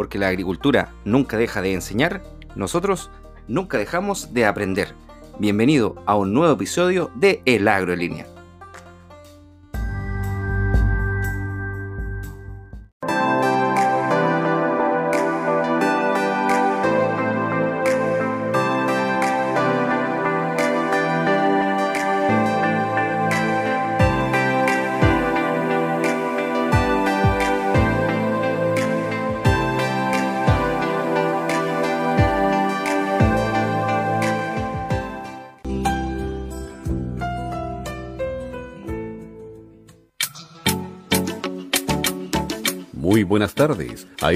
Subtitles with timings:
[0.00, 2.22] porque la agricultura nunca deja de enseñar,
[2.56, 3.10] nosotros
[3.48, 4.94] nunca dejamos de aprender.
[5.38, 8.26] Bienvenido a un nuevo episodio de El Agro en Línea.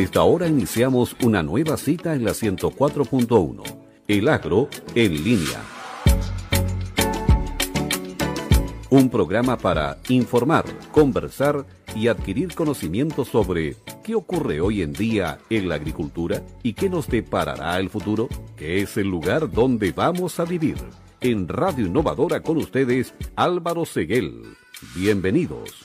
[0.04, 0.10] Tardes.
[0.10, 3.62] A esta hora iniciamos una nueva cita en la 104.1.
[4.06, 5.62] El agro en línea.
[8.90, 11.64] Un programa para informar, conversar
[11.96, 17.08] y adquirir conocimientos sobre qué ocurre hoy en día en la agricultura y qué nos
[17.08, 20.76] deparará el futuro, que es el lugar donde vamos a vivir.
[21.20, 24.42] En Radio Innovadora con ustedes, Álvaro Seguel.
[24.94, 25.83] Bienvenidos.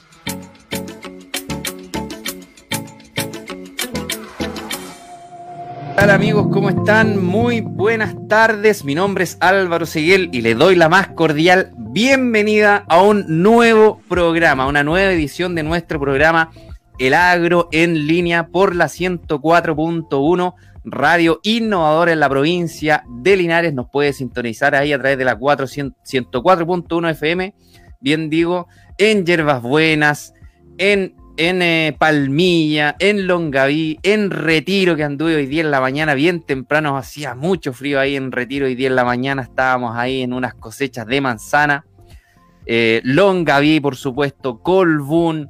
[6.01, 6.47] Hola amigos?
[6.49, 7.21] ¿Cómo están?
[7.21, 8.85] Muy buenas tardes.
[8.85, 13.99] Mi nombre es Álvaro Seguel y le doy la más cordial bienvenida a un nuevo
[14.07, 16.51] programa, una nueva edición de nuestro programa
[16.99, 20.53] El Agro en línea por la 104.1
[20.85, 23.73] Radio Innovadora en la provincia de Linares.
[23.73, 27.53] Nos puede sintonizar ahí a través de la 104.1 FM,
[27.99, 30.33] bien digo, en Yerbas Buenas,
[30.77, 36.13] en en eh, Palmilla, en Longaví, en Retiro, que anduve hoy día en la mañana
[36.13, 40.21] bien temprano, hacía mucho frío ahí en Retiro, hoy día en la mañana estábamos ahí
[40.21, 41.85] en unas cosechas de manzana.
[42.65, 45.49] Eh, Longaví, por supuesto, Colbún,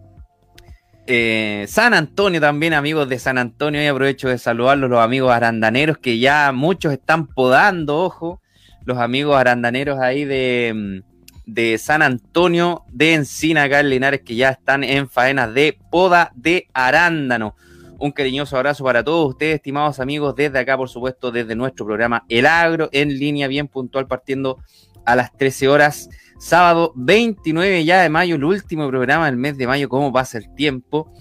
[1.07, 5.97] eh, San Antonio también, amigos de San Antonio, y aprovecho de saludarlos, los amigos arandaneros,
[5.97, 8.43] que ya muchos están podando, ojo,
[8.85, 11.08] los amigos arandaneros ahí de mm,
[11.53, 16.67] de San Antonio de Encina, acá Linares, que ya están en faenas de poda de
[16.73, 17.55] arándano.
[17.97, 22.25] Un cariñoso abrazo para todos ustedes, estimados amigos, desde acá, por supuesto, desde nuestro programa
[22.29, 24.59] El Agro, en línea, bien puntual, partiendo
[25.05, 29.67] a las 13 horas, sábado 29 ya de mayo, el último programa del mes de
[29.67, 31.11] mayo, cómo pasa el tiempo.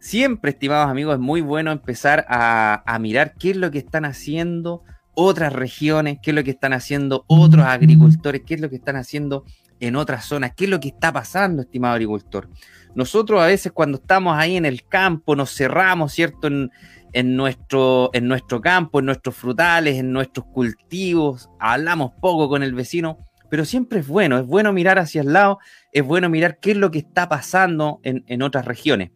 [0.00, 4.84] siempre, estimados amigos, es muy bueno empezar a, mirar qué es lo que están haciendo
[5.14, 8.96] otras regiones, qué es lo que están haciendo otros agricultores, qué es lo que están
[8.96, 9.44] haciendo
[9.80, 12.48] en otras zonas, qué es lo que está pasando, estimado agricultor.
[12.94, 16.46] Nosotros a veces cuando estamos ahí en el campo nos cerramos, ¿cierto?
[16.46, 16.70] En,
[17.12, 22.72] en, nuestro, en nuestro campo, en nuestros frutales, en nuestros cultivos, hablamos poco con el
[22.72, 25.58] vecino pero siempre es bueno, es bueno mirar hacia el lado,
[25.92, 29.10] es bueno mirar qué es lo que está pasando en, otras regiones.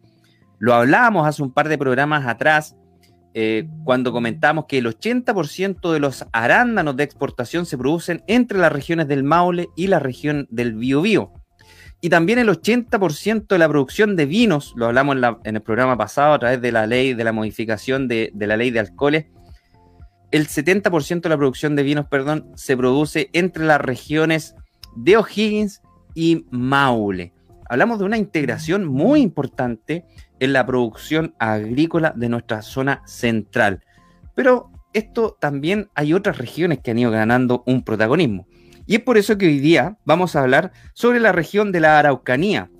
[0.59, 2.75] Lo hablábamos hace un par de programas atrás,
[3.35, 8.71] eh, cuando comentamos que el 80% de los arándanos de exportación se producen entre las
[8.71, 11.33] regiones del Maule y la región del Biobío.
[11.99, 16.33] Y también el 80% de la producción de vinos, lo hablamos en, el programa pasado
[16.33, 19.27] a través de la ley, de la modificación de, de la ley de alcoholes,
[20.33, 24.55] el 70% de la producción de vinos, perdón, se produce entre las regiones
[24.95, 25.83] de O'Higgins
[26.15, 27.33] y Maule.
[27.69, 30.05] Hablamos de una integración muy importante
[30.39, 33.83] en la producción agrícola de nuestra zona central.
[34.33, 38.47] Pero esto también hay otras regiones que han ido ganando un protagonismo.
[38.87, 41.99] Y es por eso que hoy día vamos a hablar sobre la región de la
[41.99, 42.71] Araucanía,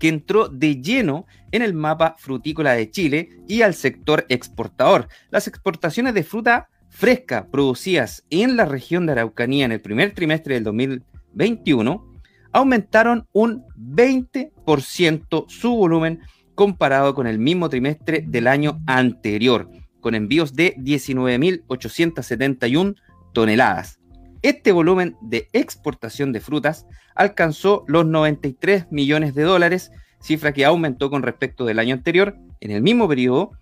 [0.00, 5.06] que entró de lleno en el mapa frutícola de Chile y al sector exportador.
[5.30, 10.52] Las exportaciones de fruta fresca producidas en la región de Araucanía en el primer trimestre
[10.54, 12.10] del 2021
[12.52, 16.20] aumentaron un 20% su volumen
[16.54, 19.70] comparado con el mismo trimestre del año anterior,
[20.00, 22.96] con envíos de 19.871
[23.32, 23.98] toneladas.
[24.42, 31.10] Este volumen de exportación de frutas alcanzó los 93 millones de dólares, cifra que aumentó
[31.10, 32.36] con respecto del año anterior.
[32.60, 33.52] En el mismo periodo,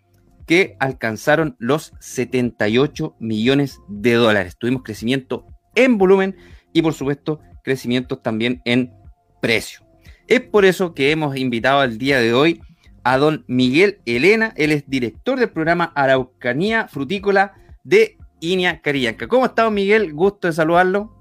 [0.49, 4.57] que alcanzaron los 78 millones de dólares.
[4.59, 6.37] Tuvimos crecimiento en volumen
[6.73, 8.95] y por supuesto crecimiento también en
[9.43, 9.87] precio.
[10.27, 12.63] Es por eso que hemos invitado al día de hoy
[13.05, 17.53] a don Miguel Elena, él es director del programa Araucanía Frutícola
[17.85, 19.29] de Inia Carillanca.
[19.29, 20.15] ¿Cómo está, Miguel?
[20.15, 21.15] Gusto de saludarlo.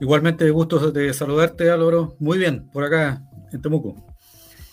[0.00, 2.16] Igualmente, gusto de saludarte, Álvaro.
[2.18, 3.22] Muy bien, por acá,
[3.52, 3.94] en Temuco.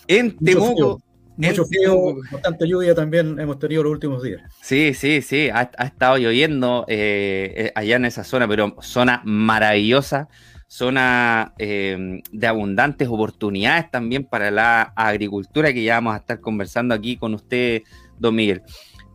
[0.08, 1.00] En Temuco.
[1.36, 4.42] Mucho frío, bastante lluvia también hemos tenido los últimos días.
[4.60, 10.28] Sí, sí, sí, ha, estado lloviendo eh, eh, allá en esa zona, pero zona maravillosa,
[10.68, 16.94] zona eh, de abundantes oportunidades también para la agricultura que ya vamos a estar conversando
[16.94, 17.82] aquí con usted,
[18.18, 18.62] don Miguel.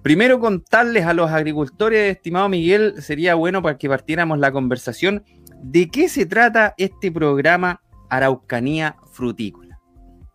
[0.02, 5.24] Primero contarles a los agricultores, estimado Miguel, sería bueno para que partiéramos la conversación
[5.62, 9.80] de qué se trata este programa Araucanía Frutícola.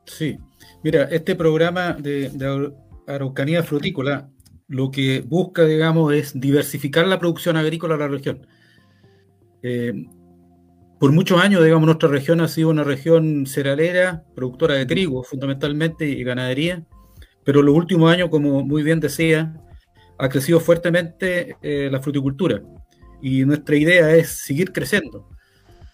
[0.05, 0.37] Sí,
[0.82, 2.31] mira, este programa de,
[3.06, 4.29] Araucanía Frutícola
[4.69, 8.46] lo que busca, digamos, es diversificar la producción agrícola en la región.
[9.62, 10.06] Eh,
[10.99, 16.08] por muchos años, digamos, nuestra región ha sido una región cerealera, productora de trigo fundamentalmente
[16.08, 16.84] y ganadería,
[17.44, 19.55] pero en los últimos años, como muy bien decía,
[20.19, 22.62] ha crecido fuertemente eh, la fruticultura
[23.20, 25.29] y nuestra idea es seguir creciendo,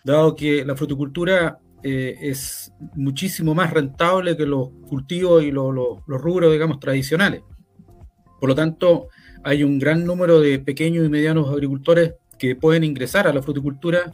[0.05, 5.75] dado que la fruticultura eh, es muchísimo más rentable que los cultivos y los,
[6.07, 7.43] rubros, digamos, tradicionales.
[8.41, 9.09] Por lo tanto,
[9.45, 14.13] hay un gran número de pequeños y medianos agricultores que pueden ingresar a la fruticultura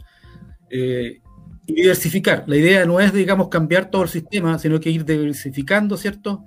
[0.69, 1.21] eh,
[1.65, 2.43] y diversificar.
[2.47, 6.43] La idea no es, digamos, cambiar todo el sistema, sino que ir diversificando, ¿cierto?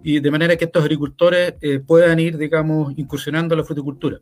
[0.00, 4.20] y de manera que estos agricultores eh, puedan ir, digamos, incursionando en la fruticultura.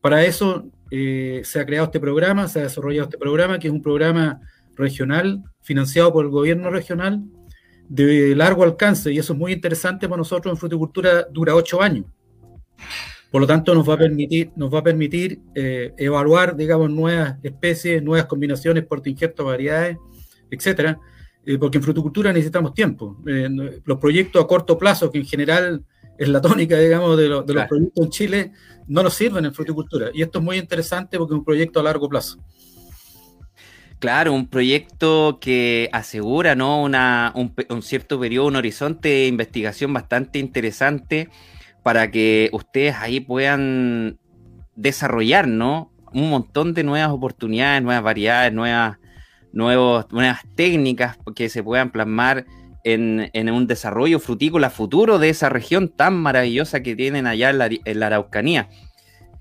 [0.00, 3.80] Para eso se ha creado este programa, se ha desarrollado este programa, que es un
[3.80, 4.40] programa
[4.76, 7.24] regional, financiado por el gobierno regional,
[7.88, 12.06] de largo alcance, y eso es muy interesante para nosotros en fruticultura, dura ocho años.
[13.30, 17.38] Por lo tanto, nos va a permitir, nos va a permitir eh, evaluar, digamos, nuevas
[17.42, 19.96] especies, nuevas combinaciones, por injerto, variedades,
[20.50, 20.98] etcétera,
[21.44, 23.16] eh, porque en fruticultura necesitamos tiempo.
[23.26, 23.48] Eh,
[23.84, 25.82] los proyectos a corto plazo, que en general
[26.18, 28.52] es la tónica, digamos, de, los proyectos en Chile,
[28.86, 30.10] no nos sirven en fruticultura.
[30.12, 32.38] Y esto es muy interesante porque es un proyecto a largo plazo.
[34.02, 36.82] Claro, un proyecto que asegura ¿no?
[36.82, 41.28] Una, un, cierto periodo, un horizonte de investigación bastante interesante
[41.84, 44.18] para que ustedes ahí puedan
[44.74, 45.92] desarrollar ¿no?
[46.12, 48.98] un montón de nuevas oportunidades, nuevas variedades, nuevas
[49.52, 52.44] nuevos, nuevas técnicas que se puedan plasmar
[52.82, 58.06] en, un desarrollo frutícola futuro de esa región tan maravillosa que tienen allá en la,
[58.06, 58.68] Araucanía.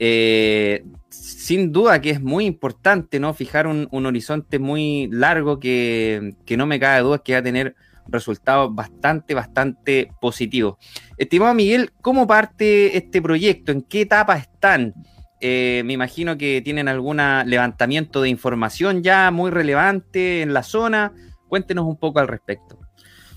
[0.03, 3.35] Eh, sin duda que es muy importante ¿no?
[3.35, 7.75] fijar un, horizonte muy largo que, no me cabe duda que va a tener
[8.07, 10.77] resultados bastante, bastante positivos.
[11.17, 13.71] Estimado Miguel, ¿cómo parte este proyecto?
[13.71, 14.95] ¿En qué etapa están?
[15.39, 21.13] Eh, me imagino que tienen algún levantamiento de información ya muy relevante en la zona.
[21.47, 22.79] Cuéntenos un poco al respecto.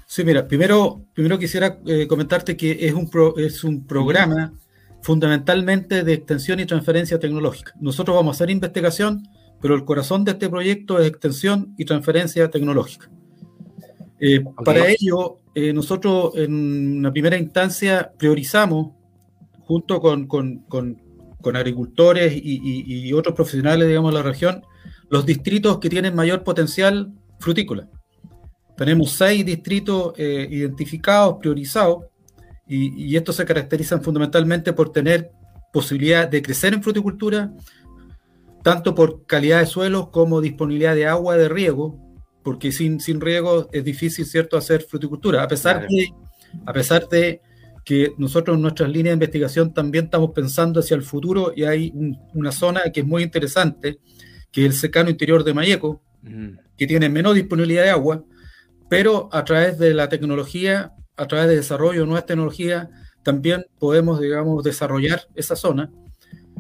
[0.07, 4.55] Sí, mira, primero, primero quisiera eh, comentarte que es un, es un programa
[5.05, 7.73] fundamentalmente de extensión y transferencia tecnológica.
[7.81, 9.29] Nosotros vamos a hacer investigación,
[9.61, 13.09] pero el corazón de este proyecto es extensión y transferencia tecnológica.
[14.19, 15.39] Eh, para ello,
[15.75, 18.93] nosotros en una primera instancia priorizamos,
[19.67, 20.27] junto con,
[21.45, 24.63] con agricultores y, otros profesionales, digamos, de la región,
[25.11, 27.89] los distritos que tienen mayor potencial frutícola.
[28.77, 32.07] Tenemos seis distritos eh, identificados, priorizados,
[32.67, 35.31] y, estos se caracterizan fundamentalmente por tener
[35.73, 37.53] posibilidad de crecer en fruticultura,
[38.63, 42.01] tanto por calidad de suelos como disponibilidad de agua de riego,
[42.43, 46.09] porque sin, sin riego es difícil, ¿cierto?, hacer fruticultura, a pesar de,
[46.65, 47.41] a pesar de
[47.85, 51.93] que nosotros en nuestras líneas de investigación también estamos pensando hacia el futuro y hay
[52.33, 53.99] una zona que es muy interesante,
[54.51, 56.03] que es el secano interior de Mayeco,
[56.79, 58.25] que tiene menos disponibilidad de agua,
[58.89, 62.89] pero a través de la tecnología, a través de desarrollo de nuevas tecnologías,
[63.23, 65.91] también podemos, digamos, desarrollar esa zona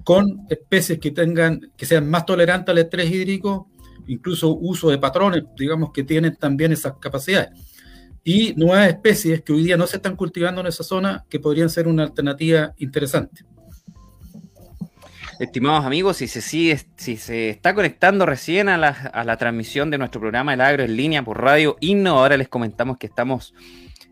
[0.03, 3.69] con especies que tengan, que sean más tolerantes al estrés hídrico,
[4.07, 7.51] incluso uso de patrones, digamos, que tienen también esas capacidades
[8.25, 11.69] y nuevas especies que hoy día no se están cultivando en esa zona que podrían
[11.69, 13.45] ser una alternativa interesante.
[15.39, 20.21] Estimados amigos, si se sigue, si se está conectando recién a la, transmisión de nuestro
[20.21, 23.53] programa El Agro en línea por Radio Inno, ahora les comentamos que estamos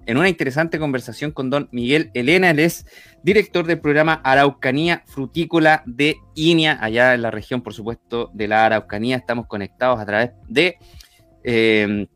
[0.07, 2.87] en una interesante conversación con don Miguel Elena, él es
[3.23, 8.67] director del programa Araucanía Frutícola de INIA, allá en la región, por supuesto, de la
[8.67, 9.17] Araucanía.
[9.17, 10.77] Estamos conectados a través de
[11.45, 12.07] eh,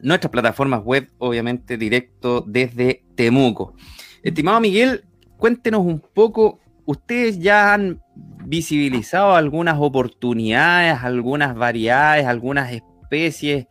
[0.00, 3.74] nuestras plataformas web, obviamente directo desde Temuco.
[4.22, 5.04] Estimado Miguel,
[5.36, 8.00] cuéntenos un poco, ustedes ya han
[8.44, 13.66] visibilizado algunas oportunidades, algunas variedades, algunas especies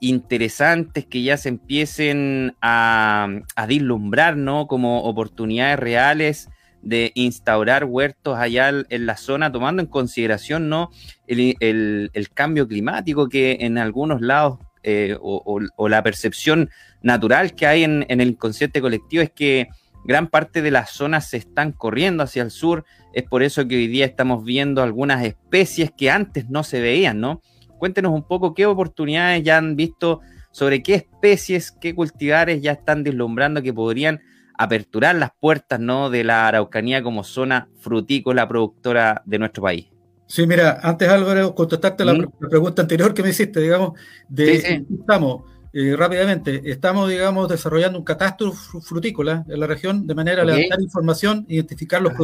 [0.00, 4.66] interesantes que ya se empiecen a, a vislumbrar, ¿no?
[4.66, 6.48] Como oportunidades reales
[6.82, 10.90] de instaurar huertos allá en la zona, tomando en consideración ¿no?
[11.26, 16.70] el, cambio climático que en algunos lados eh, o, la percepción
[17.02, 19.68] natural que hay en, el inconsciente colectivo es que
[20.04, 22.84] gran parte de las zonas se están corriendo hacia el sur.
[23.12, 27.20] Es por eso que hoy día estamos viendo algunas especies que antes no se veían,
[27.20, 27.42] ¿no?
[27.78, 30.20] Cuéntenos un poco qué oportunidades ya han visto
[30.50, 34.20] sobre qué especies, qué cultivares ya están deslumbrando que podrían
[34.58, 36.10] aperturar las puertas ¿no?
[36.10, 39.86] de la Araucanía como zona frutícola productora de nuestro país.
[40.26, 43.92] Sí, mira, antes Álvaro, contestarte la, pregunta anterior que me hiciste, digamos,
[44.28, 50.42] de estamos eh, rápidamente, estamos, digamos, desarrollando un catastro frutícola en la región de manera
[50.42, 52.16] a levantar información, identificar los ah.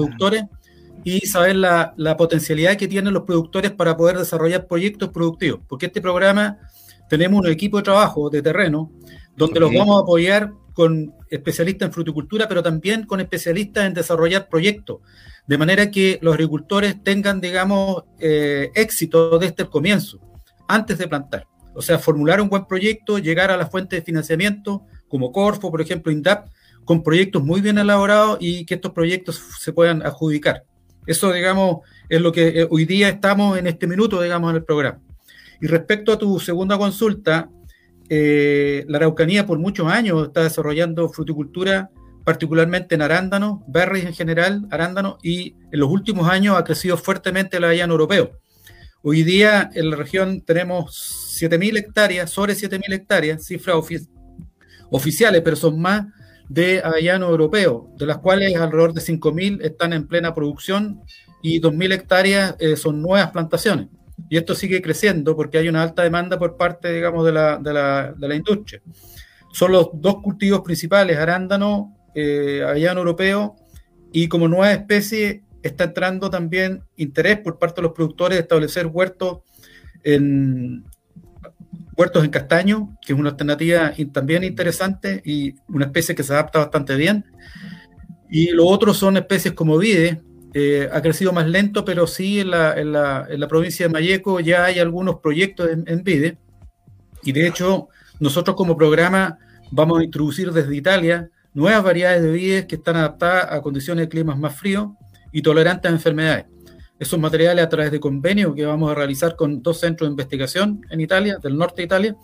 [1.04, 5.86] Y saber la, la, potencialidad que tienen los productores para poder desarrollar proyectos productivos, porque
[5.86, 6.58] este programa
[7.08, 8.90] tenemos un equipo de trabajo de terreno
[9.36, 14.48] donde los vamos a apoyar con especialistas en fruticultura, pero también con especialistas en desarrollar
[14.48, 14.98] proyectos,
[15.46, 20.18] de manera que los agricultores tengan, digamos, eh, éxito desde el comienzo,
[20.66, 21.46] antes de plantar.
[21.74, 25.80] O sea, formular un buen proyecto, llegar a la fuente de financiamiento, como Corfo, por
[25.80, 26.48] ejemplo, INDAP,
[26.84, 30.64] con proyectos muy bien elaborados y que estos proyectos se puedan adjudicar.
[31.06, 34.64] Eso, digamos, es lo que eh, hoy día estamos en este minuto, digamos, en el
[34.64, 35.00] programa.
[35.60, 37.48] Y respecto a tu segunda consulta,
[38.08, 41.90] eh, la Araucanía por muchos años está desarrollando fruticultura,
[42.24, 47.58] particularmente en arándanos, berries en general, arándanos, y en los últimos años ha crecido fuertemente
[47.58, 48.38] el avellano europeo.
[49.02, 53.76] Hoy día en la región tenemos 7.000 hectáreas, sobre 7.000 hectáreas, cifras
[54.90, 56.06] oficiales, pero son más
[56.48, 61.00] de avellano europeo, de las cuales alrededor de 5.000 están en plena producción
[61.42, 63.88] y 2.000 hectáreas eh, son nuevas plantaciones
[64.28, 68.28] y esto sigue creciendo porque hay una alta demanda por parte, digamos, de la, de
[68.28, 68.80] la, industria.
[69.52, 73.56] Son los dos cultivos principales, arándano, eh, avellano europeo,
[74.12, 78.86] y como nueva especie está entrando también interés por parte de los productores de establecer
[78.86, 79.38] huertos
[80.02, 80.84] en,
[81.96, 86.58] huertos en castaño, que es una alternativa también interesante y una especie que se adapta
[86.58, 87.24] bastante bien.
[88.28, 90.22] Y lo otro son especies como vide,
[90.54, 93.92] eh, ha crecido más lento, pero sí en la, en, la, en la, provincia de
[93.92, 96.38] Mayeco ya hay algunos proyectos en, VIDE.
[97.22, 97.88] Y de hecho,
[98.20, 99.38] nosotros como programa
[99.72, 104.08] vamos a introducir desde Italia nuevas variedades de vides que están adaptadas a condiciones de
[104.08, 104.90] climas más fríos
[105.32, 106.46] y tolerantes a enfermedades.
[107.04, 110.80] Esos materiales a través de convenio que vamos a realizar con dos centros de investigación
[110.88, 112.16] en Italia, del norte de Italia,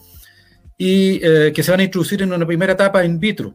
[0.79, 3.53] y eh, que se van a introducir en una primera etapa in vitro,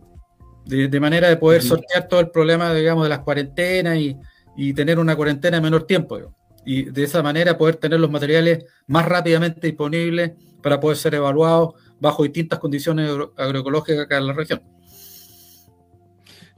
[0.65, 4.15] de, manera de poder sortear todo el problema, digamos, de las cuarentenas y,
[4.55, 6.19] y tener una cuarentena en menor tiempo.
[6.63, 11.73] Y de esa manera poder tener los materiales más rápidamente disponibles para poder ser evaluados
[11.99, 14.61] bajo distintas condiciones agroecológicas acá en la región.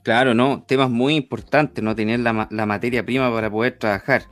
[0.07, 0.63] Claro, ¿no?
[0.65, 4.23] Temas muy importantes, no tener la, materia prima para poder trabajar.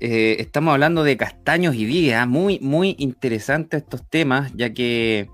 [0.00, 2.26] Eh, estamos hablando de castaños y vigas, ¿ah?
[2.26, 5.30] muy, muy interesantes estos temas, ya que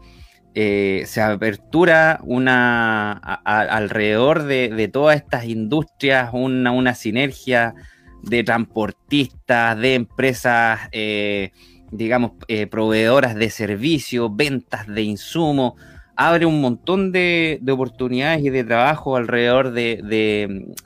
[0.54, 7.74] eh, se apertura una alrededor de, todas estas industrias una, una, sinergia
[8.22, 11.52] de transportistas, de empresas, eh,
[11.90, 12.32] digamos,
[12.70, 15.80] proveedoras de servicios, ventas de insumos,
[16.16, 20.00] abre un montón de, oportunidades y de trabajo alrededor de,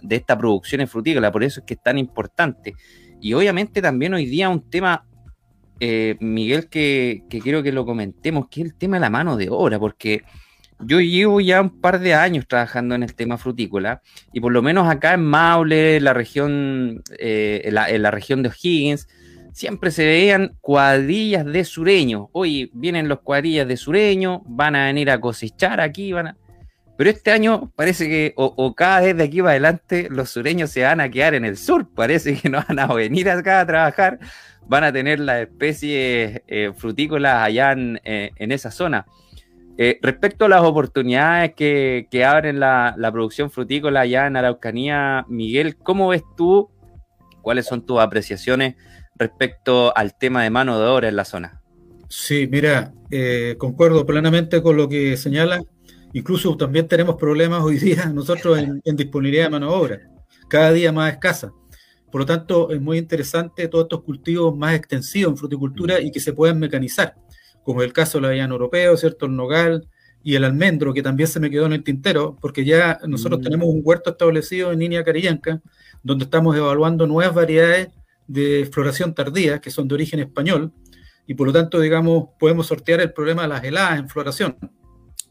[0.02, 2.74] de esta producción en frutícola, por eso es que es tan importante.
[3.20, 5.04] Y obviamente también hoy día un tema
[5.78, 9.48] eh, Miguel, que, quiero que lo comentemos, que es el tema de la mano de
[9.50, 10.22] obra, porque
[10.80, 14.02] yo llevo ya un par de años trabajando en el tema frutícola
[14.32, 19.08] y por lo menos acá en Maule, la región, eh, en, la, región de O'Higgins,
[19.56, 22.26] siempre se veían cuadrillas de sureños.
[22.32, 26.36] Hoy vienen los cuadrillas de sureños, van a venir a cosechar aquí, van a...
[26.98, 30.82] Pero este año parece que, o, cada vez de aquí para adelante, los sureños se
[30.82, 31.88] van a quedar en el sur.
[31.94, 34.18] Parece que no van a venir acá a trabajar
[34.68, 39.06] van a tener las especies eh, frutícolas allá en, eh, esa zona.
[39.78, 46.08] Eh, respecto a las oportunidades que, abren la, producción frutícola allá en Araucanía, Miguel, ¿cómo
[46.08, 46.68] ves tú?
[47.42, 48.74] ¿Cuáles son tus apreciaciones
[49.18, 51.62] respecto al tema de mano de obra en la zona?
[52.08, 52.92] Sí, mira,
[53.58, 55.62] concuerdo plenamente con lo que señala.
[56.12, 60.00] Incluso también tenemos problemas hoy día nosotros en, en disponibilidad de mano de obra,
[60.48, 61.52] cada día más escasa.
[62.10, 66.20] Por lo tanto, es muy interesante todos estos cultivos más extensivos en fruticultura y que
[66.20, 67.14] se puedan mecanizar,
[67.62, 69.26] como el caso del avellano europeo, ¿cierto?
[69.26, 69.88] El nogal
[70.22, 73.42] y el almendro, que también se me quedó en el tintero, porque ya nosotros mm.
[73.42, 75.60] tenemos un huerto establecido en Línea Carillanca,
[76.02, 77.88] donde estamos evaluando nuevas variedades
[78.26, 80.72] de floración tardía, que son de origen español,
[81.26, 84.56] y por lo tanto, digamos, podemos sortear el problema de las heladas en floración.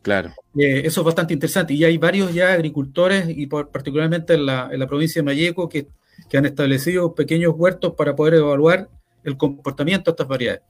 [0.02, 0.34] Claro.
[0.58, 1.74] Eh, eso es bastante interesante.
[1.74, 5.88] Y hay varios ya agricultores, y particularmente en la, provincia de Mayeco, que,
[6.30, 8.90] que han establecido pequeños huertos para poder evaluar
[9.24, 10.62] el comportamiento de estas variedades.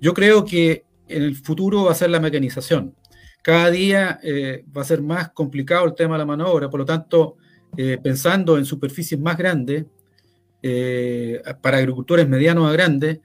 [0.00, 2.94] Yo creo que en el futuro va a ser la mecanización.
[3.42, 6.68] Cada día eh, va a ser más complicado el tema de la mano de obra,
[6.68, 7.36] por lo tanto,
[7.76, 9.84] eh, pensando en superficies más grandes,
[10.68, 13.20] eh, para agricultores medianos a grandes,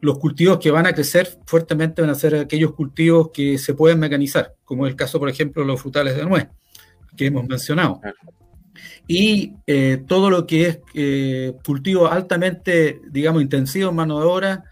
[0.00, 4.00] los cultivos que van a crecer fuertemente van a ser aquellos cultivos que se pueden
[4.00, 6.48] mecanizar, como es el caso, por ejemplo, de los frutales de nuez,
[7.16, 8.00] que hemos mencionado.
[9.06, 9.52] Y
[10.08, 14.64] todo lo que es cultivo altamente, digamos, intensivo en mano de obra,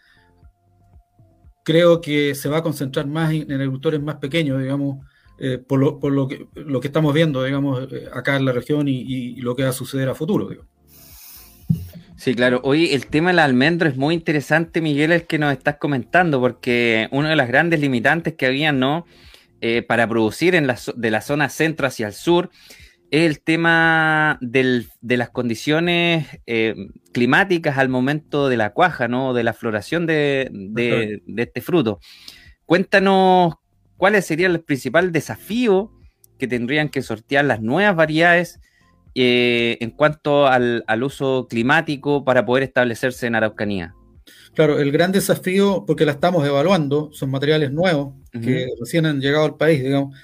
[1.70, 5.06] creo que se va a concentrar más en, agricultores más pequeños, digamos,
[5.38, 9.36] eh, por, lo, que, lo que estamos viendo, digamos, eh, acá en la región y,
[9.36, 10.48] lo que va a suceder a futuro.
[12.20, 12.60] Sí, claro.
[12.64, 17.08] Hoy el tema del almendro es muy interesante, Miguel, el que nos estás comentando, porque
[17.12, 19.06] una de las grandes limitantes que había, ¿no?
[19.62, 22.50] Eh, para producir en la, de la zona centro hacia el sur
[23.10, 26.74] es el tema de las condiciones eh,
[27.14, 29.32] climáticas al momento de la cuaja, ¿no?
[29.32, 32.00] De la floración de, este fruto.
[32.66, 33.54] Cuéntanos
[33.96, 35.88] cuáles serían los principales desafíos
[36.38, 38.60] que tendrían que sortear las nuevas variedades
[39.14, 43.94] eh, en cuanto al, uso climático para poder establecerse en Araucanía.
[44.54, 49.44] Claro, el gran desafío, porque la estamos evaluando, son materiales nuevos que recién han llegado
[49.44, 50.16] al país, digamos,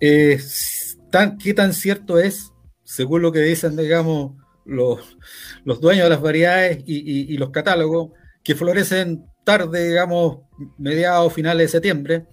[0.00, 0.98] es
[1.42, 4.32] ¿qué tan cierto es, según lo que dicen, digamos,
[4.64, 5.16] los,
[5.64, 10.38] los dueños de las variedades y, los catálogos, que florecen tarde, digamos,
[10.78, 12.26] mediados, finales de septiembre?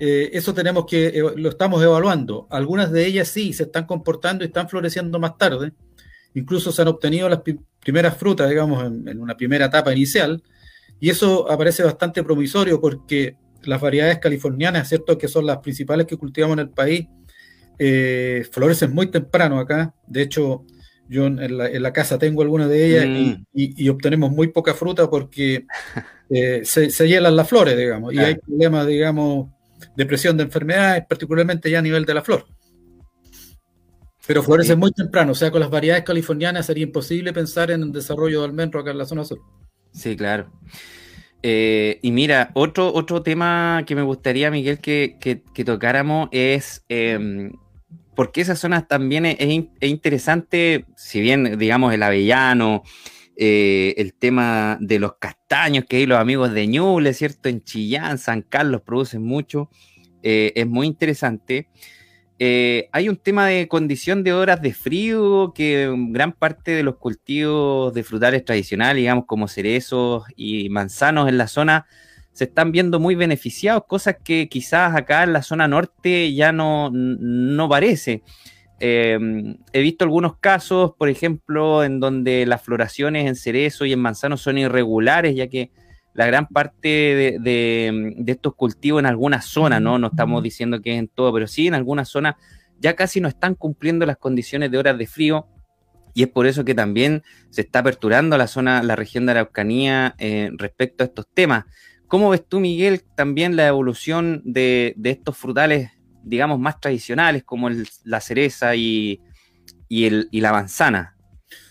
[0.00, 2.46] Eh, eso tenemos que, lo estamos evaluando.
[2.50, 5.72] Algunas de ellas sí se están comportando y están floreciendo más tarde.
[6.34, 7.40] Incluso se han obtenido las
[7.80, 10.42] primeras frutas, digamos, en, en, una primera etapa inicial.
[11.00, 15.18] Y eso aparece bastante promisorio porque las variedades californianas, ¿cierto?
[15.18, 17.06] Que son las principales que cultivamos en el país,
[17.78, 19.94] eh, florecen muy temprano acá.
[20.06, 20.64] De hecho,
[21.08, 23.04] yo en la, casa tengo algunas de ellas
[23.54, 23.90] y, mm.
[23.90, 25.66] obtenemos muy poca fruta porque
[26.30, 29.50] eh, se, hielan las flores, digamos, y hay problemas, digamos,
[29.98, 32.46] de presión de enfermedades, particularmente ya a nivel de la flor.
[34.28, 37.90] Pero florecen muy temprano, o sea, con las variedades californianas sería imposible pensar en el
[37.90, 39.40] desarrollo de almendro acá en la zona sur.
[39.92, 40.52] Sí, claro.
[41.42, 47.50] Eh, y mira, otro, otro tema que me gustaría, Miguel, que, que, tocáramos es em,
[48.14, 52.84] porque esa zona también es, interesante, si bien, digamos, el avellano,
[53.40, 57.48] eh, el tema de los castaños, que hay los amigos de Ñuble, ¿cierto?
[57.48, 59.70] En Chillán, San Carlos producen mucho,
[60.24, 61.68] eh, es muy interesante.
[62.40, 66.96] Eh, hay un tema de condición de horas de frío que gran parte de los
[66.96, 71.86] cultivos de frutales tradicionales, digamos como cerezos y manzanos en la zona,
[72.32, 76.90] se están viendo muy beneficiados, cosas que quizás acá en la zona norte ya no,
[76.92, 78.24] no parece.
[78.80, 84.00] Em, he visto algunos casos, por ejemplo, en donde las floraciones en cerezo y en
[84.00, 85.70] manzano son irregulares, ya que
[86.14, 89.98] la gran parte de, estos cultivos en algunas zonas, ¿no?
[89.98, 92.36] No estamos diciendo que es en todo, pero sí en algunas zonas
[92.80, 95.46] ya casi no están cumpliendo las condiciones de horas de frío
[96.14, 100.14] y es por eso que también se está aperturando la zona, la región de Araucanía
[100.18, 101.64] eh, respecto a estos temas.
[102.08, 105.92] ¿Cómo ves tú, Miguel, también la evolución de, estos frutales,
[106.28, 107.68] digamos, más tradicionales, como
[108.04, 109.20] la cereza y,
[109.88, 111.16] la manzana?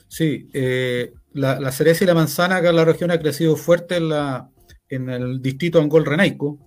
[0.08, 4.10] Sí, eh, la, cereza y la manzana acá en la región ha crecido fuerte en,
[4.10, 4.50] la,
[4.90, 6.60] en el distrito Angol-Renaico,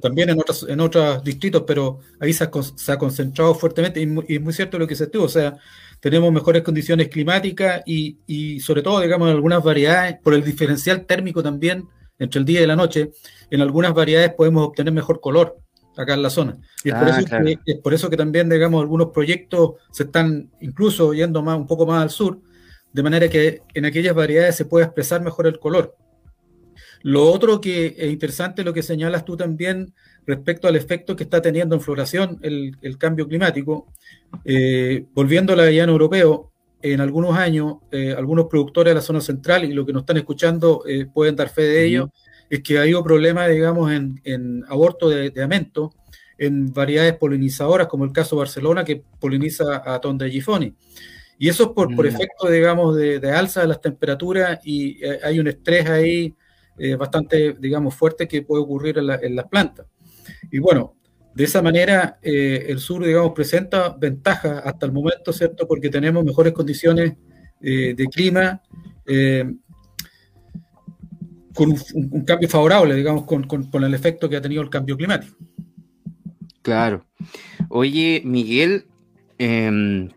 [0.00, 4.52] también en otros, en otros distritos, pero ahí se ha, concentrado fuertemente y, es muy
[4.54, 5.56] cierto lo que se estuvo, o sea,
[6.00, 11.04] tenemos mejores condiciones climáticas y, y sobre todo, digamos, en algunas variedades, por el diferencial
[11.04, 11.86] térmico también,
[12.18, 13.12] entre el día y la noche,
[13.50, 15.58] en algunas variedades podemos obtener mejor color
[15.96, 16.56] acá en la zona.
[16.82, 20.04] Y es, por, ah, eso que, es por eso que también, digamos, algunos proyectos se
[20.04, 22.40] están incluso yendo más, un poco más al sur,
[22.92, 25.96] de manera que en aquellas variedades se puede expresar mejor el color.
[27.02, 29.92] Lo otro que es interesante, lo que señalas tú también
[30.26, 33.92] respecto al efecto que está teniendo en floración el, cambio climático,
[34.44, 36.50] eh, volviendo al avellano europeo,
[36.84, 40.18] en algunos años, eh, algunos productores de la zona central, y lo que nos están
[40.18, 42.10] escuchando eh, pueden dar fe de ello,
[42.56, 45.90] es que ha habido problemas, digamos, en, aborto de, de,
[46.38, 50.74] en variedades polinizadoras, como el caso de Barcelona, que poliniza a Tonda gifoni.
[51.38, 52.08] Y eso es por, por mm.
[52.08, 56.34] efecto, digamos, de, alza de las temperaturas y eh, hay un estrés ahí
[56.98, 59.86] bastante, digamos, fuerte que puede ocurrir en, en las plantas.
[60.50, 60.96] Y bueno,
[61.34, 65.66] De esa manera, eh, el sur, digamos, presenta ventajas hasta el momento, ¿cierto?
[65.66, 67.14] Porque tenemos mejores condiciones
[67.60, 68.62] eh, de clima,
[69.04, 69.44] eh,
[71.54, 75.36] con un, cambio favorable, digamos, con, con, el efecto que ha tenido el cambio climático.
[76.62, 77.04] Claro.
[77.68, 78.86] Oye, Miguel,
[79.38, 80.10] em,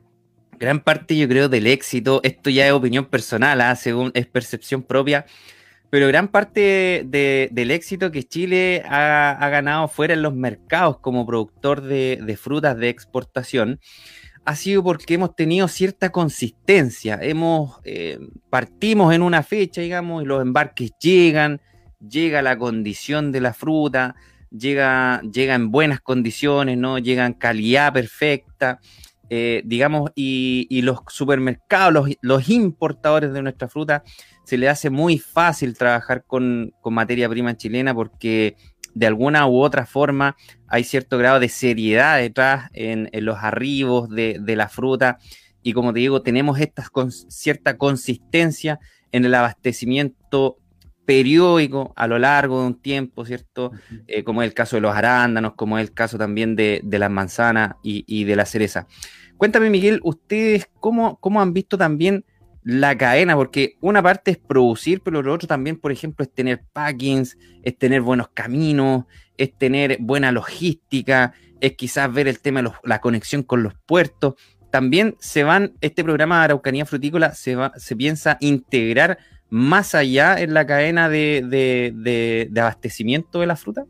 [0.60, 3.76] gran parte yo creo del éxito, esto ya es opinión personal, ¿ah?
[3.76, 5.26] según es percepción propia,
[5.89, 11.82] pero gran parte del éxito que Chile ha, ganado fuera en los mercados como productor
[11.82, 13.80] de, frutas de exportación
[14.47, 17.19] ha sido porque hemos tenido cierta consistencia.
[17.21, 18.17] Hemos eh,
[18.49, 21.60] partimos en una fecha, digamos, y los embarques llegan,
[21.99, 24.15] llega la condición de la fruta,
[24.49, 26.97] llega, llega en buenas condiciones, ¿no?
[26.97, 28.79] Llega en calidad perfecta.
[29.29, 34.01] Eh, digamos, y, los supermercados, los, los, importadores de nuestra fruta,
[34.45, 38.55] se le hace muy fácil trabajar con, materia prima chilena porque
[38.97, 40.36] de alguna u otra forma
[40.67, 45.19] hay cierto grado de seriedad detrás en, los arribos de, la fruta
[45.62, 48.79] y como te digo, tenemos esta con, cierta consistencia
[49.12, 50.57] en el abastecimiento
[51.05, 53.71] periódico a lo largo de un tiempo, ¿cierto?
[54.07, 57.12] Eh, como es el caso de los arándanos, como es el caso también de, las
[57.12, 58.88] manzanas y, de la cereza.
[59.38, 62.25] Cuéntame, Miguel, ustedes cómo, cómo han visto también
[62.67, 66.65] la cadena, porque una parte es producir, pero lo otro también, por ejemplo, es tener
[66.73, 69.06] packings, es tener buenos caminos,
[69.38, 74.34] es tener buena logística, es quizás ver el tema de la conexión con los puertos.
[74.69, 79.17] También se van, este programa de Araucanía Frutícola se, va, se piensa integrar
[79.49, 83.86] más allá en la cadena de, abastecimiento de la fruta.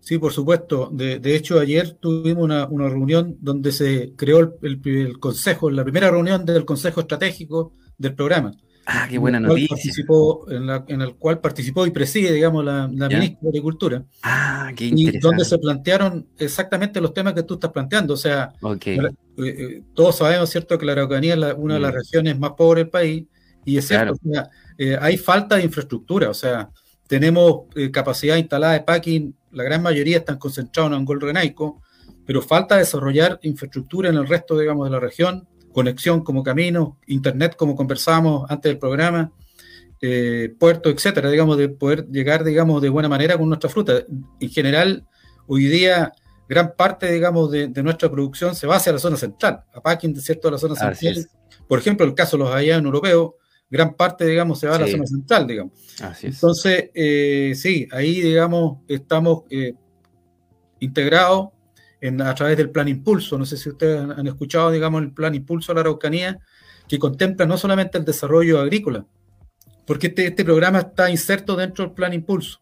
[0.00, 0.88] Sí, por supuesto.
[0.90, 6.64] De, hecho, ayer tuvimos una, reunión donde se creó el, consejo, la primera reunión del
[6.64, 8.52] Consejo Estratégico del programa.
[8.86, 9.68] Ah, qué buena noticia.
[9.68, 14.04] Participó, en, el cual participó y preside, digamos, la, ministra de Agricultura.
[14.22, 15.18] Ah, qué interesante.
[15.18, 18.14] Y donde se plantearon exactamente los temas que tú estás planteando.
[18.14, 18.52] O sea,
[18.86, 21.96] eh, eh, todos sabemos, ¿cierto?, que la Araucanía es una de las mm.
[21.96, 23.24] regiones más pobres del país.
[23.64, 24.18] Y es cierto,
[24.78, 26.30] eh, hay falta de infraestructura.
[26.30, 26.70] O sea,
[27.06, 31.82] tenemos capacidad instalada de packing, la gran mayoría están concentrados en Angol Renaico,
[32.24, 37.54] pero falta desarrollar infraestructura en el resto, digamos, de la región conexión como camino, internet
[37.56, 39.32] como conversábamos antes del programa,
[40.00, 44.04] eh, puertos, etcétera, digamos, de poder llegar, digamos, de buena manera con nuestra fruta.
[44.40, 45.06] En general,
[45.46, 46.12] hoy día,
[46.48, 50.48] gran parte, digamos, de, nuestra producción se va hacia la zona central, a packing, ¿cierto?,
[50.48, 51.26] de la zona central.
[51.68, 53.32] Por ejemplo, el caso de los hallados europeos,
[53.70, 55.72] gran parte, digamos, se va a la zona central, digamos.
[56.22, 59.74] Entonces, eh, sí, ahí, digamos, estamos eh,
[60.80, 61.50] integrados
[62.02, 63.38] a través del Plan Impulso.
[63.38, 66.38] No sé si ustedes han, escuchado, digamos, el Plan Impulso a la Araucanía,
[66.88, 69.06] que contempla no solamente el desarrollo agrícola,
[69.86, 72.60] porque este, este programa está inserto dentro del Plan Impulso.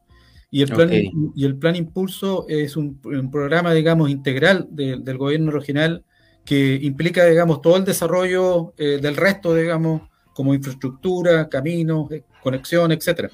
[0.50, 2.98] Y el plan, y el plan Impulso es un,
[3.30, 6.04] programa, digamos, integral del gobierno regional
[6.44, 12.92] que implica, digamos, todo el desarrollo eh, del resto, digamos, como infraestructura, caminos, eh, conexión,
[12.92, 13.28] etcétera.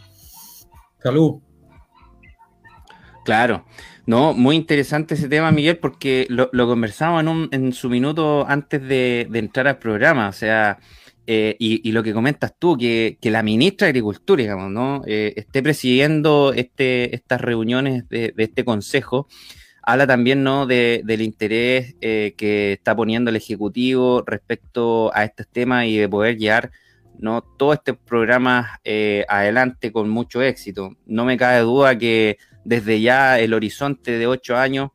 [1.01, 1.41] Salud.
[3.25, 3.65] Claro.
[4.07, 9.29] No, muy interesante ese tema, Miguel, porque lo, lo conversamos en, su minuto antes de,
[9.33, 10.79] entrar al programa, o sea,
[11.27, 15.03] eh, y, lo que comentas tú, que, la ministra de Agricultura, digamos, ¿no?
[15.07, 19.27] Eh, esté presidiendo este, estas reuniones de, este consejo,
[19.83, 20.67] habla también, ¿no?
[20.67, 26.37] del interés eh, que está poniendo el Ejecutivo respecto a estos temas y de poder
[26.37, 26.71] llevar,
[27.19, 27.41] ¿no?
[27.43, 28.69] Todos estos programas
[29.29, 30.95] adelante con mucho éxito.
[31.07, 34.91] No me cabe duda que desde ya el horizonte de ocho años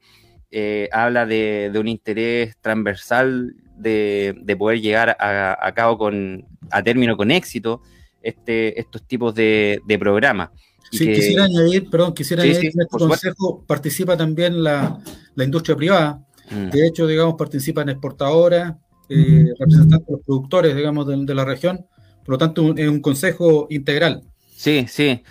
[0.51, 7.32] eh, habla de, un interés transversal de, poder llegar a, cabo con, a término con
[7.32, 7.82] éxito
[8.21, 10.49] este, estos tipos de, programas.
[10.91, 14.99] Sí, quisiera añadir, perdón, quisiera añadir que en este consejo participa también la,
[15.38, 16.25] industria privada.
[16.49, 16.71] Mm.
[16.71, 18.73] De hecho, digamos, participan exportadoras,
[19.08, 21.86] eh, representantes de los productores, digamos, de, de, la región.
[22.25, 24.23] Por lo tanto, es un consejo integral.
[24.55, 25.21] Sí, sí.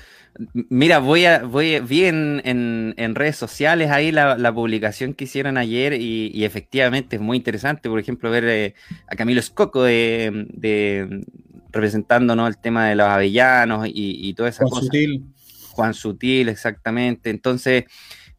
[0.52, 6.44] Mira, voy a, voy, vi en, redes sociales ahí la, publicación que hicieron ayer y,
[6.44, 8.74] efectivamente es muy interesante, por ejemplo, ver eh,
[9.08, 11.24] a Camilo Escoco de,
[11.70, 15.24] representando el tema de los avellanos y, y toda esa Juan Sutil.
[15.72, 17.30] Juan Sutil, exactamente.
[17.30, 17.84] Entonces,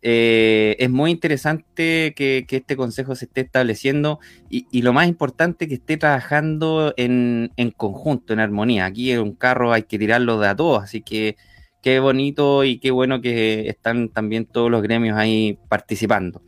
[0.02, 5.76] eh, es muy interesante que, este consejo se esté estableciendo y, lo más importante que
[5.76, 8.86] esté trabajando en, en conjunto, en armonía.
[8.86, 11.36] Aquí en un carro hay que tirarlo de a todos, así que
[11.82, 16.42] qué bonito y qué bueno que están también todos los gremios ahí participando.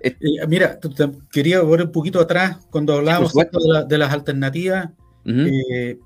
[0.00, 0.78] Eh, mira,
[1.30, 4.90] quería volver un poquito atrás cuando hablábamos de, las alternativas.
[5.24, 5.98] Eh,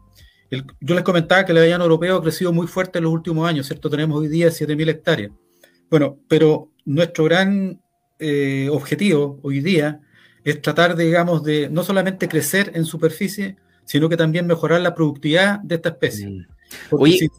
[0.80, 3.66] yo les comentaba que el avellano europeo ha crecido muy fuerte en los últimos años,
[3.66, 3.88] ¿cierto?
[3.88, 5.32] Tenemos hoy día 7.000 hectáreas.
[5.90, 7.80] Bueno, pero nuestro gran
[8.18, 10.00] eh, objetivo hoy día
[10.44, 15.60] es tratar, digamos, de no solamente crecer en superficie, sino que también mejorar la productividad
[15.60, 16.28] de esta especie.
[16.28, 16.46] Mm.
[16.90, 17.30] Oye,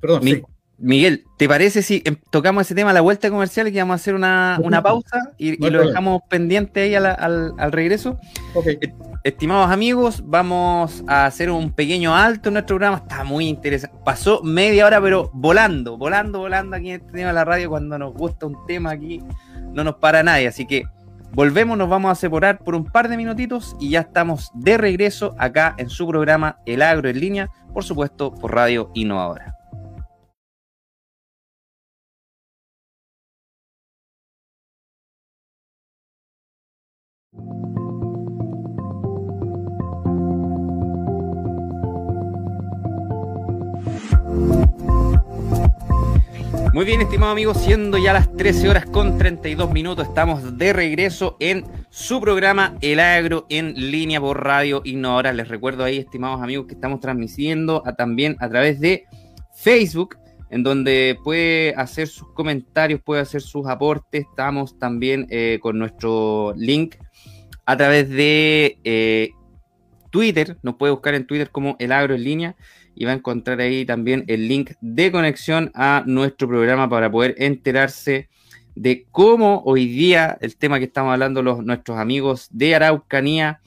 [0.00, 0.22] perdón,
[0.80, 3.94] Miguel, ¿te parece si em, tocamos ese tema a la vuelta comercial y que vamos
[3.94, 8.16] a hacer una, pausa y, lo dejamos pendiente ahí al, regreso?
[9.24, 12.98] Estimados amigos, vamos a hacer un pequeño alto en nuestro programa.
[12.98, 13.96] Está muy interesante.
[14.04, 17.70] Pasó media hora, pero volando, volando, volando aquí en este tema de la radio.
[17.70, 19.20] Cuando nos gusta un tema aquí,
[19.72, 20.46] no nos para nadie.
[20.46, 20.84] Así que
[21.32, 25.34] volvemos, nos vamos a separar por un par de minutitos y ya estamos de regreso
[25.38, 29.57] acá en su programa El Agro en línea, por supuesto, por Radio Innovadora.
[46.74, 51.36] Muy bien, estimado amigo, siendo ya las 13 horas con 32 minutos, estamos de regreso
[51.40, 55.32] en su programa El Agro en línea por Radio Innovadora.
[55.32, 59.06] Les recuerdo ahí, estimados amigos, que estamos transmitiendo también a través de
[59.54, 60.18] Facebook,
[60.50, 64.26] en donde puede hacer sus comentarios, puede hacer sus aportes.
[64.28, 66.96] Estamos también eh, con nuestro link
[67.64, 69.30] a través de eh,
[70.10, 72.56] Twitter, nos puede buscar en Twitter como El Agro en línea
[72.98, 77.36] y va a encontrar ahí también el link de conexión a nuestro programa para poder
[77.38, 78.28] enterarse
[78.74, 83.60] de cómo hoy día el tema que estamos hablando los nuestros amigos de Araucanía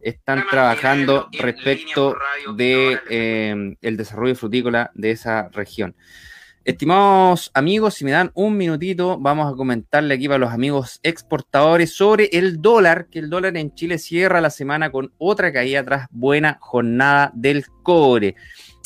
[0.00, 2.16] están trabajando respecto
[2.56, 5.94] de eh, el desarrollo frutícola de esa región.
[6.64, 11.94] Estimados amigos, si me dan un minutito, vamos a comentarle aquí para los amigos exportadores
[11.94, 16.08] sobre el dólar, que el dólar en Chile cierra la semana con otra caída tras
[16.10, 18.34] buena jornada del cobre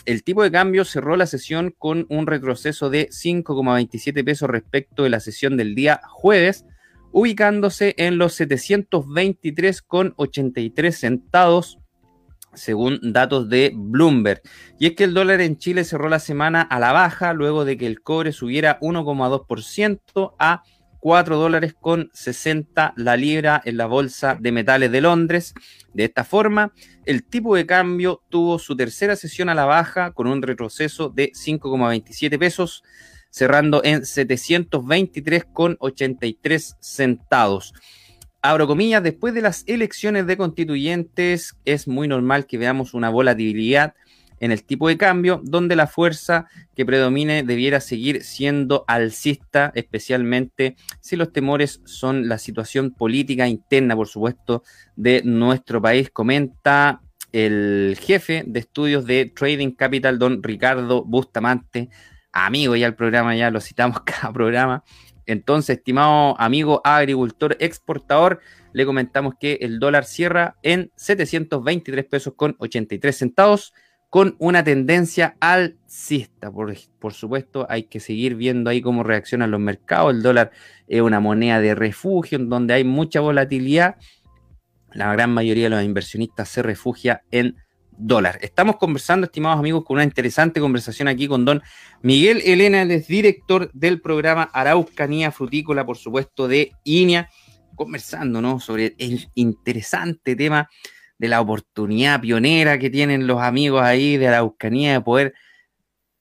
[0.06, 5.10] el tipo de cambio cerró la sesión con un retroceso de 5,27 pesos respecto de
[5.10, 6.64] la sesión del día jueves,
[7.12, 11.78] ubicándose en los 723,83 centavos
[12.56, 14.42] según datos de Bloomberg.
[14.78, 17.76] Y es que el dólar en Chile cerró la semana a la baja luego de
[17.76, 20.62] que el cobre subiera 1,2% a
[21.06, 25.54] 4 dólares con 60 la libra en la bolsa de metales de Londres.
[25.94, 26.72] De esta forma,
[27.04, 31.30] el tipo de cambio tuvo su tercera sesión a la baja con un retroceso de
[31.30, 32.82] 5,27 pesos,
[33.30, 37.72] cerrando en 723,83 centavos.
[38.42, 43.94] Abro comillas, después de las elecciones de constituyentes es muy normal que veamos una volatilidad
[44.40, 50.76] en el tipo de cambio, donde la fuerza que predomine debiera seguir siendo alcista, especialmente
[51.00, 54.62] si los temores son la situación política interna, por supuesto,
[54.94, 57.00] de nuestro país, comenta
[57.32, 61.88] el jefe de estudios de Trading Capital, don Ricardo Bustamante,
[62.32, 64.84] amigo ya el programa, ya lo citamos cada programa.
[65.26, 68.40] Entonces, estimado amigo agricultor exportador,
[68.72, 73.74] le comentamos que el dólar cierra en 723 pesos con 83 centavos
[74.10, 76.50] con una tendencia alcista.
[76.50, 80.14] Por, por supuesto, hay que seguir viendo ahí cómo reaccionan los mercados.
[80.14, 80.52] El dólar
[80.86, 83.96] es una moneda de refugio en donde hay mucha volatilidad.
[84.92, 87.56] La gran mayoría de los inversionistas se refugia en
[87.98, 88.38] dólar.
[88.42, 91.62] Estamos conversando, estimados amigos, con una interesante conversación aquí con don
[92.02, 97.30] Miguel Elena, es director del programa Araucanía Frutícola, por supuesto, de INEA,
[97.74, 98.60] conversando ¿no?
[98.60, 100.68] sobre el interesante tema
[101.18, 105.34] de la oportunidad pionera que tienen los amigos ahí de Araucanía de poder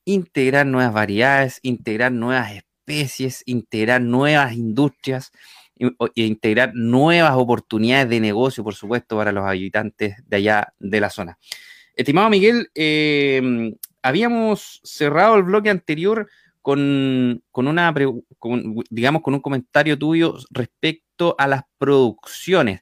[0.06, 5.32] integrar nuevas variedades, integrar nuevas especies, integrar nuevas industrias
[5.78, 11.10] e integrar nuevas oportunidades de negocio, por supuesto, para los habitantes de allá de la
[11.10, 11.38] zona.
[11.96, 16.30] Estimado Miguel, em, habíamos cerrado el bloque anterior
[16.62, 17.94] con, una,
[18.90, 21.05] digamos, con un comentario tuyo respecto
[21.38, 22.82] a las producciones.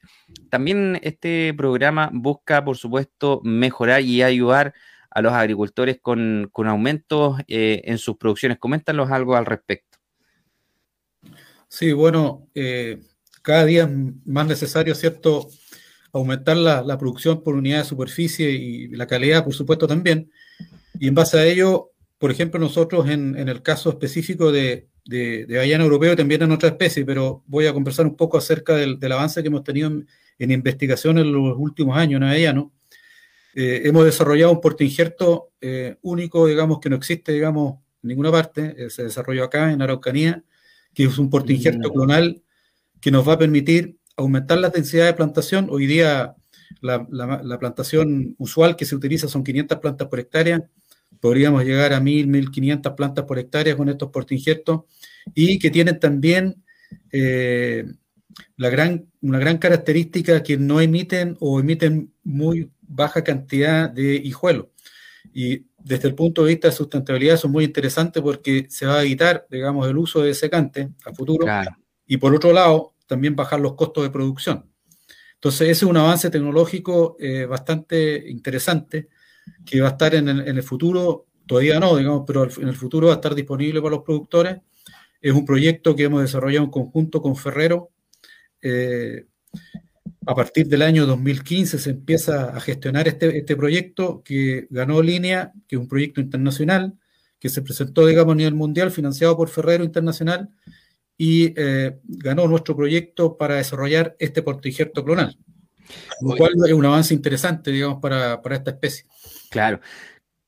[0.50, 4.74] También este programa busca, por supuesto, mejorar y ayudar
[5.10, 8.58] a los agricultores con, aumentos eh, en sus producciones.
[8.58, 9.98] Coméntanos algo al respecto.
[11.68, 13.00] Sí, bueno, eh,
[13.42, 13.90] cada día es
[14.26, 15.48] más necesario, ¿cierto?,
[16.12, 20.30] aumentar la, producción por unidad de superficie y la calidad, por supuesto, también.
[21.00, 25.72] Y en base a ello, por ejemplo, nosotros en, el caso específico de, de, de
[25.72, 29.48] europeo también en otra especie, pero voy a conversar un poco acerca del, avance que
[29.48, 29.90] hemos tenido
[30.38, 32.72] en, investigación en los últimos años en avellano.
[33.54, 38.74] Eh, hemos desarrollado un portainjerto eh, único, digamos, que no existe, digamos, en ninguna parte.
[38.76, 40.42] Eh, se desarrolló acá, en Araucanía,
[40.92, 41.92] que es un portainjerto mm.
[41.92, 42.42] clonal
[43.00, 45.68] que nos va a permitir aumentar la densidad de plantación.
[45.70, 46.34] Hoy día
[46.80, 50.68] la, la, plantación usual que se utiliza son 500 plantas por hectárea.
[51.24, 54.82] Podríamos llegar a 1.000, 1.500 plantas por hectárea con estos portainjertos
[55.32, 56.62] y que tienen también
[58.56, 64.66] la gran, una gran característica que no emiten o emiten muy baja cantidad de hijuelos.
[65.32, 69.02] Y desde el punto de vista de sustentabilidad son muy interesantes porque se va a
[69.02, 71.46] evitar, digamos, el uso de secante a futuro.
[72.06, 74.70] Y por otro lado, también bajar los costos de producción.
[75.36, 79.08] Entonces, ese es un avance tecnológico eh, bastante interesante
[79.64, 83.14] que va a estar en el, futuro, todavía no, digamos, pero en el futuro va
[83.14, 84.58] a estar disponible para los productores.
[85.20, 87.90] Es un proyecto que hemos desarrollado en conjunto con Ferrero.
[88.60, 89.26] Eh,
[90.26, 95.52] a partir del año 2015 se empieza a gestionar este, este proyecto que ganó línea,
[95.66, 96.94] que es un proyecto internacional,
[97.38, 100.48] que se presentó, digamos, a nivel mundial, financiado por Ferrero Internacional,
[101.16, 105.36] y eh, ganó nuestro proyecto para desarrollar este portainjerto clonal,
[106.22, 109.04] lo cual es un avance interesante, digamos, para, esta especie.
[109.54, 109.80] Claro.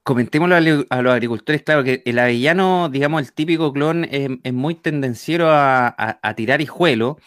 [0.02, 5.50] Comentémoslo a, los agricultores, claro, que el avellano, digamos, el típico clon es, muy tendenciero
[5.50, 7.18] a, a tirar hijuelo,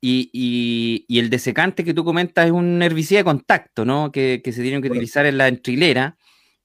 [0.00, 4.12] y, el desecante que tú comentas es un herbicida de contacto, ¿no?
[4.12, 6.16] Que, se tiene que utilizar en la entrilera.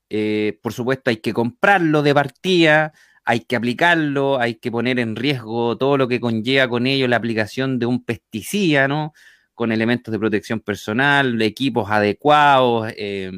[0.10, 5.16] Eh, por supuesto, hay que comprarlo de partida, hay que aplicarlo, hay que poner en
[5.16, 9.14] riesgo todo lo que conlleva con ello la aplicación de un pesticida, ¿no?
[9.54, 13.32] Con elementos de protección personal, equipos adecuados, eh,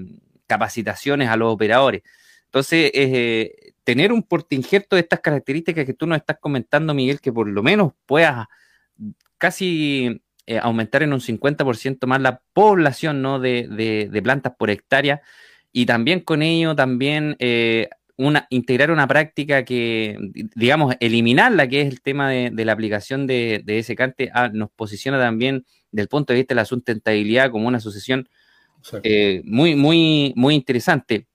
[0.54, 2.04] capacitaciones a los operadores.
[2.46, 7.34] Entonces, eh, tener un portinjerto de estas características que tú nos estás comentando, Miguel, que
[7.34, 8.46] por lo menos puedas
[9.39, 13.39] casi eh, aumentar en un 50% más la población ¿no?
[13.39, 15.22] de, plantas por hectárea
[15.72, 20.16] y también con ello también eh, una, integrar una práctica que,
[20.56, 25.18] digamos, eliminarla, que es el tema de, la aplicación de, ese cante, ah, nos posiciona
[25.18, 28.30] también del punto de vista de la sustentabilidad como una sucesión
[29.04, 31.28] eh, muy, muy, muy interesante.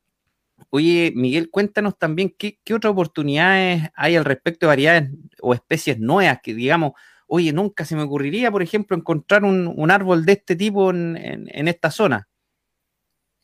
[0.70, 5.98] Oye, Miguel, cuéntanos también qué, qué otras oportunidades hay al respecto de variedades o especies
[5.98, 6.92] nuevas que, digamos,
[7.26, 11.90] oye, nunca se me ocurriría, por ejemplo, encontrar un, árbol de este tipo en, esta
[11.90, 12.28] zona.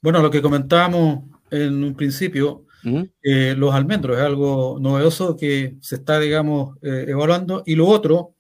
[0.03, 2.67] Bueno, lo que comentábamos en un principio,
[3.23, 7.63] eh, los almendros es algo novedoso que se está, digamos, eh, evaluando.
[7.65, 8.35] Y lo otro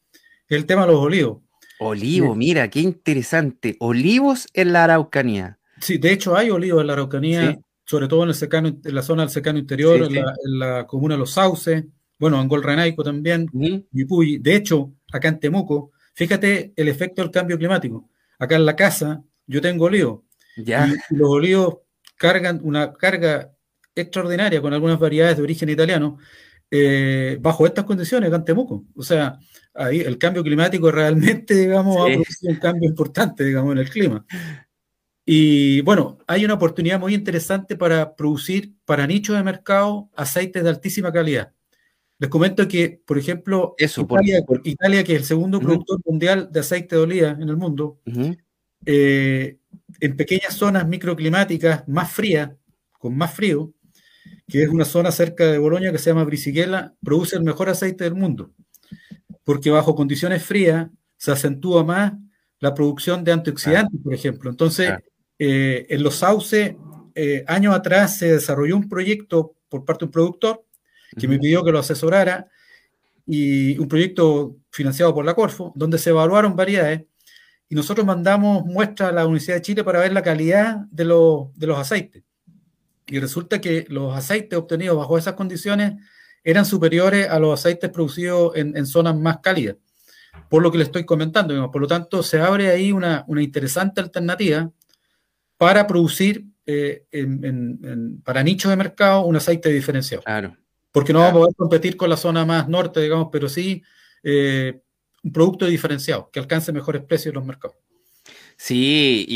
[0.49, 1.44] el tema de los olivos.
[1.79, 3.77] Olivo, mira, qué interesante.
[3.81, 5.59] Olivos en la Araucanía.
[5.81, 9.03] Sí, de hecho hay olivos en la Araucanía, sobre todo en, el secano, en la
[9.03, 11.85] zona del secano interior, en, La, en, La, comuna Los Sauces,
[12.19, 13.85] bueno, Angol Renaico también, uh
[14.41, 18.09] De hecho, acá en Temuco, fíjate el efecto del cambio climático.
[18.39, 20.23] Acá en la casa yo tengo olivos.
[20.57, 20.89] Ya.
[21.11, 21.79] Y los olivos
[22.17, 23.53] cargan una carga
[23.95, 26.19] extraordinaria con algunas variedades de origen italiano
[26.77, 28.85] eh, bajo estas condiciones acá en Temuco.
[28.97, 29.39] O sea,
[29.75, 34.27] ahí el cambio climático realmente, digamos, ha producido un cambio importante, digamos, en el clima.
[35.25, 40.69] Y bueno, hay una oportunidad muy interesante para producir para nichos de mercado aceites de
[40.69, 41.53] altísima calidad.
[42.19, 43.77] Les comento que, por ejemplo,
[44.65, 48.01] Italia, que es el segundo productor mundial de aceite de oliva en el mundo,
[48.85, 49.59] eh,
[50.01, 52.51] en pequeñas zonas microclimáticas más frías,
[52.99, 53.73] con más frío,
[54.47, 58.05] que es una zona cerca de Bolonia que se llama Brisighella, produce el mejor aceite
[58.05, 58.53] del mundo,
[59.45, 62.13] porque bajo condiciones frías se acentúa más
[62.61, 64.51] la producción de antioxidantes, por ejemplo.
[64.51, 64.91] Entonces,
[65.39, 66.75] eh, en los sauces,
[67.15, 70.65] eh, años atrás se desarrolló un proyecto por parte de un productor
[71.17, 72.49] que me pidió que lo asesorara,
[73.27, 77.05] y un proyecto financiado por la Corfo, donde se evaluaron variedades,
[77.69, 81.67] y nosotros mandamos muestras a la Universidad de Chile para ver la calidad de, de
[81.67, 82.23] los aceites.
[83.07, 85.95] Y resulta que los aceites obtenidos bajo esas condiciones
[86.43, 89.77] eran superiores a los aceites producidos en, zonas más cálidas,
[90.49, 91.71] por lo que le estoy comentando.
[91.71, 94.71] Por lo tanto, se abre ahí una, interesante alternativa
[95.57, 97.05] para producir eh,
[98.25, 100.23] para nichos de mercado un aceite diferenciado.
[100.25, 100.57] Claro
[100.95, 103.83] porque no vamos a poder competir con la zona más norte, digamos, pero sí
[104.23, 104.81] eh,
[105.25, 107.77] un producto diferenciado que alcance mejores precios en los mercados.
[108.57, 109.27] Sí,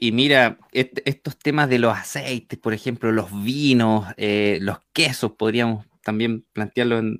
[0.00, 5.86] y, mira, estos temas de los aceites, por ejemplo, los vinos, eh, los quesos, podríamos
[6.02, 7.18] también plantearlo en,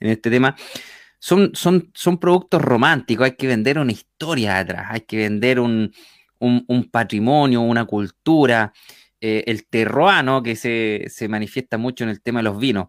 [0.00, 0.56] este tema,
[1.18, 5.92] son, son, son, productos románticos, hay que vender una historia atrás, hay que vender un,
[6.38, 8.72] un patrimonio, una cultura.
[9.24, 12.88] Eh, el terroano que se, manifiesta mucho en el tema de los vinos.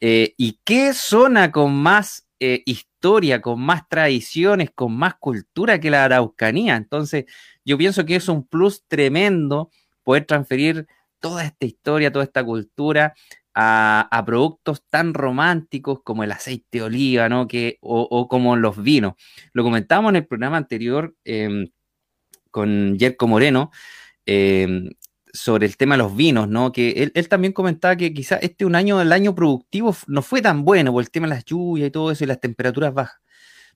[0.00, 5.90] Eh, ¿Y qué zona con más eh, historia, con más tradiciones, con más cultura que
[5.90, 6.74] la Araucanía?
[6.74, 7.26] Entonces,
[7.64, 9.70] yo pienso que es un plus tremendo
[10.02, 10.88] poder transferir
[11.20, 13.14] toda esta historia, toda esta cultura
[13.54, 17.46] a, productos tan románticos como el aceite de oliva, ¿no?
[17.46, 19.14] Que, o, como los vinos.
[19.52, 21.68] Lo comentábamos en el programa anterior em,
[22.50, 23.70] con Jerko Moreno,
[24.26, 24.90] em,
[25.32, 26.72] sobre el tema de los vinos, ¿no?
[26.72, 30.64] Que él, también comentaba que quizás este un año, el año productivo no fue tan
[30.64, 33.20] bueno por el tema de las lluvias y todo eso y las temperaturas bajas.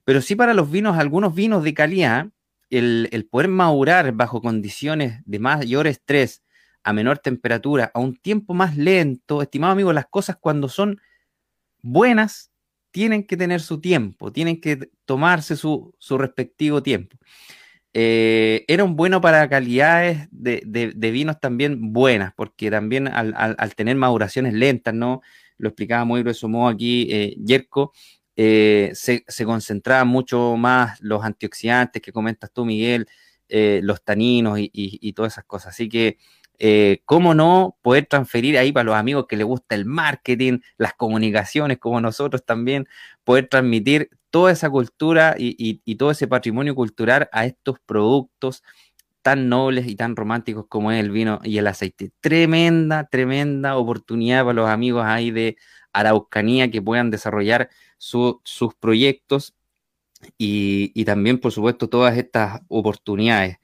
[0.03, 2.27] pero sí para los vinos, algunos vinos de calidad,
[2.69, 6.43] el, el poder madurar bajo condiciones de mayor estrés,
[6.83, 11.01] a menor temperatura, a un tiempo más lento, estimado amigo, las cosas cuando son
[11.81, 12.51] buenas
[12.91, 17.17] tienen que tener su tiempo, tienen que tomarse su, respectivo tiempo.
[17.93, 24.53] Eh, era un bueno para calidades de, vinos también buenas, porque también al, tener maduraciones
[24.53, 25.21] lentas, ¿no?
[25.57, 27.93] Lo explicaba muy grueso aquí eh, Yerko,
[28.35, 33.07] eh, se, se concentraban mucho más los antioxidantes que comentas tú, Miguel,
[33.49, 35.73] los taninos y, todas esas cosas.
[35.73, 36.17] Así que
[36.59, 40.93] eh, cómo no poder transferir ahí para los amigos que les gusta el marketing, las
[40.93, 42.87] comunicaciones, como nosotros también,
[43.27, 48.63] poder transmitir toda esa cultura y, todo ese patrimonio cultural a estos productos
[49.21, 52.11] tan nobles y tan románticos como es el vino y el aceite.
[52.21, 55.57] Tremenda, tremenda oportunidad para los amigos ahí de
[55.91, 58.39] Araucanía que puedan desarrollar sus
[58.79, 59.53] proyectos
[60.37, 63.57] y, y también, por supuesto, todas estas oportunidades.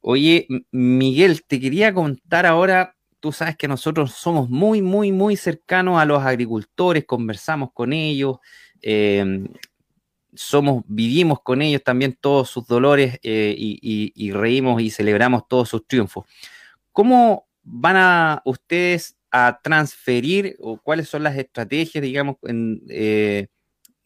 [0.00, 6.00] Oye, Miguel, te quería contar ahora, tú sabes que nosotros somos muy, muy, muy cercanos
[6.00, 8.38] a los agricultores, conversamos con ellos,
[8.86, 9.48] em,
[10.34, 15.86] somos, vivimos con ellos también todos sus dolores eh, y, reímos y celebramos todos sus
[15.86, 16.26] triunfos.
[16.92, 22.36] ¿Cómo van a ustedes a transferir o cuáles son las estrategias, digamos,
[22.88, 23.48] eh,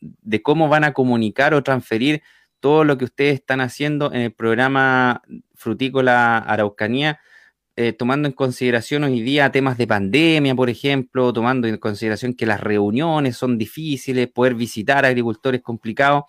[0.01, 2.23] de cómo van a comunicar o transferir
[2.61, 5.23] todo lo que ustedes están haciendo en el programa
[5.55, 7.21] Frutícola Araucanía,
[7.81, 12.45] eh, tomando en consideración hoy día temas de pandemia, por ejemplo, tomando en consideración que
[12.45, 16.25] las reuniones son difíciles, poder visitar a agricultores complicados.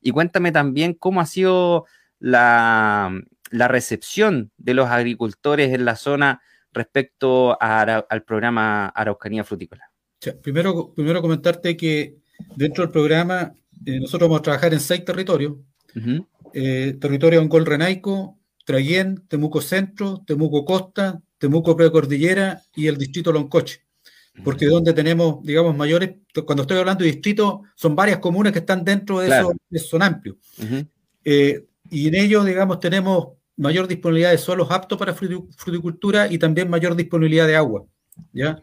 [0.00, 1.84] Y cuéntame también cómo ha sido
[2.18, 3.12] la,
[3.50, 6.40] recepción de los agricultores en la zona
[6.72, 9.90] respecto al programa Araucanía Frutícola.
[10.42, 12.16] primero, primero comentarte que
[12.56, 13.52] dentro del programa
[13.84, 15.56] eh, nosotros vamos a trabajar en seis territorios.
[16.54, 18.35] Eh, territorio Angol Renaico,
[18.66, 23.80] Traguén, Temuco Centro, Temuco Costa, Temuco Precordillera y el distrito Loncoche.
[24.44, 28.84] Porque donde tenemos, digamos, mayores, cuando estoy hablando de distrito, son varias comunas que están
[28.84, 29.54] dentro de eso,
[29.88, 30.36] son amplios.
[31.24, 36.68] Eh, y en ellos, digamos, tenemos mayor disponibilidad de suelos aptos para fruticultura y también
[36.68, 37.86] mayor disponibilidad de agua.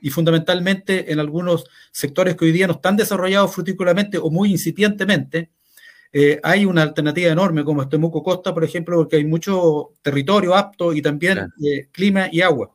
[0.02, 5.50] Y fundamentalmente en algunos sectores que hoy día no están desarrollados frutícolamente o muy incipientemente,
[6.16, 10.54] eh, hay una alternativa enorme como este Muco Costa, por ejemplo, porque hay mucho territorio
[10.54, 12.72] apto y también eh, clima y agua.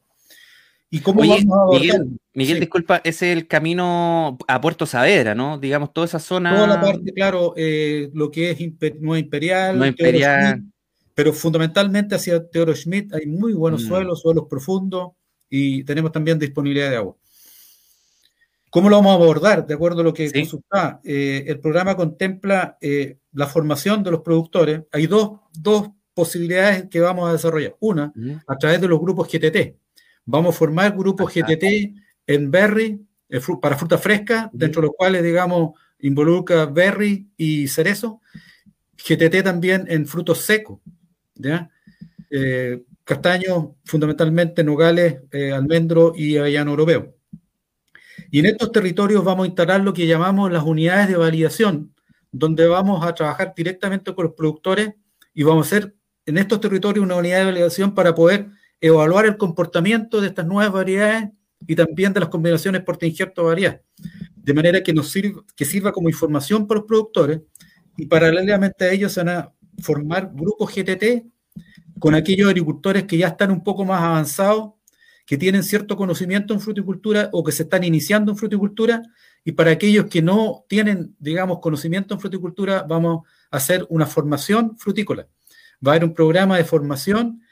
[0.91, 1.23] ¿Y cómo
[2.35, 5.59] Miguel, disculpa, ese es el camino a Puerto Saavedra, ¿no?
[5.59, 6.55] Digamos, toda esa zona.
[6.55, 8.59] Toda la parte, claro, eh, lo que es
[9.01, 9.77] Nueva Imperial.
[9.77, 10.63] Nueva Imperial.
[11.15, 13.89] pero fundamentalmente hacia Teoro Schmidt hay muy buenos mm.
[13.89, 15.11] suelos, suelos profundos
[15.49, 17.17] y tenemos también disponibilidad de agua.
[18.71, 19.67] ¿Cómo lo vamos a abordar?
[19.67, 20.49] De acuerdo a lo que sí.
[21.05, 24.83] Eh, el programa contempla eh, la formación de los productores.
[24.93, 25.41] Hay dos,
[26.15, 27.77] posibilidades que vamos a desarrollar.
[27.79, 28.13] Una,
[28.49, 29.77] a través de los grupos GTT.
[30.25, 31.95] Vamos a formar grupos GTT
[32.27, 38.21] en berry, eh, para fruta fresca, dentro de los cuales, digamos, involucra berry y cerezo.
[38.97, 40.81] GTT también en frutos secos.
[41.35, 41.71] ¿ya?
[43.05, 45.21] castaños, fundamentalmente nogales,
[45.55, 47.18] almendro y avellano europeo.
[48.31, 51.95] Y en estos territorios vamos a instalar lo que llamamos las unidades de validación,
[52.31, 54.95] donde vamos a trabajar directamente con los productores
[55.33, 55.95] y vamos a hacer
[56.27, 58.49] en estos territorios una unidad de validación para poder
[58.81, 61.31] evaluar el comportamiento de estas nuevas variedades
[61.67, 63.81] y también de las combinaciones por injerto variedad,
[64.37, 67.41] de manera que nos sirva, que sirva como información para los productores
[67.97, 71.27] y paralelamente a ellos se van a formar grupos GTT
[71.99, 74.75] con aquellos agricultores que ya están un poco más avanzados,
[75.29, 79.03] que tienen cierto conocimiento en fruticultura o que se están iniciando en fruticultura,
[79.45, 84.79] y para aquellos que no tienen, digamos, conocimiento en fruticultura, vamos a hacer una formación
[84.79, 85.29] frutícola.
[85.87, 87.43] Va a haber un programa de formación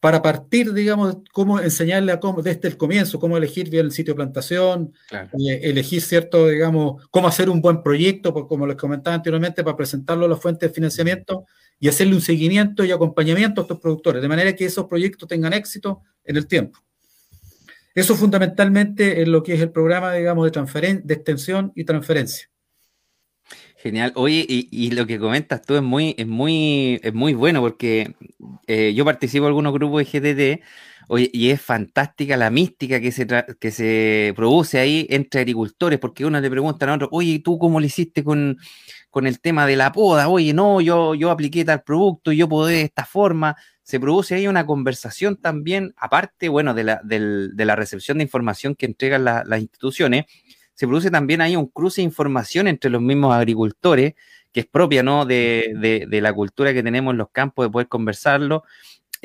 [0.00, 4.14] para partir, digamos, cómo enseñarle a cómo, desde el comienzo, cómo elegir bien el sitio
[4.14, 9.62] de plantación, eh, elegir cierto, digamos, cómo hacer un buen proyecto, como les comentaba anteriormente,
[9.62, 11.44] para presentarlo a las fuentes de financiamiento
[11.78, 15.52] y hacerle un seguimiento y acompañamiento a estos productores, de manera que esos proyectos tengan
[15.52, 16.80] éxito en el tiempo.
[17.94, 22.50] Eso fundamentalmente es lo que es el programa, digamos, de, de extensión y transferencia.
[23.76, 24.12] Genial.
[24.16, 28.14] Oye, y, lo que comentas tú es muy, es muy, es muy bueno porque
[28.66, 30.62] eh, yo participo en algunos grupos de GTT
[31.08, 33.26] Oye, y es fantástica la mística que se,
[33.60, 37.78] que se produce ahí entre agricultores, porque uno le pregunta a otro, oye, ¿tú cómo
[37.78, 38.56] lo hiciste con,
[39.10, 40.28] con el tema de la poda?
[40.28, 43.54] Oye, no, yo, yo apliqué tal producto, yo podé de esta forma.
[43.84, 48.74] Se produce ahí una conversación también, aparte, bueno, de la, de la recepción de información
[48.74, 50.24] que entregan las instituciones,
[50.74, 54.14] se produce también ahí un cruce de información entre los mismos agricultores
[54.54, 55.26] que es propia, ¿no?
[55.26, 58.62] De, de, la cultura que tenemos en los campos, de poder conversarlo.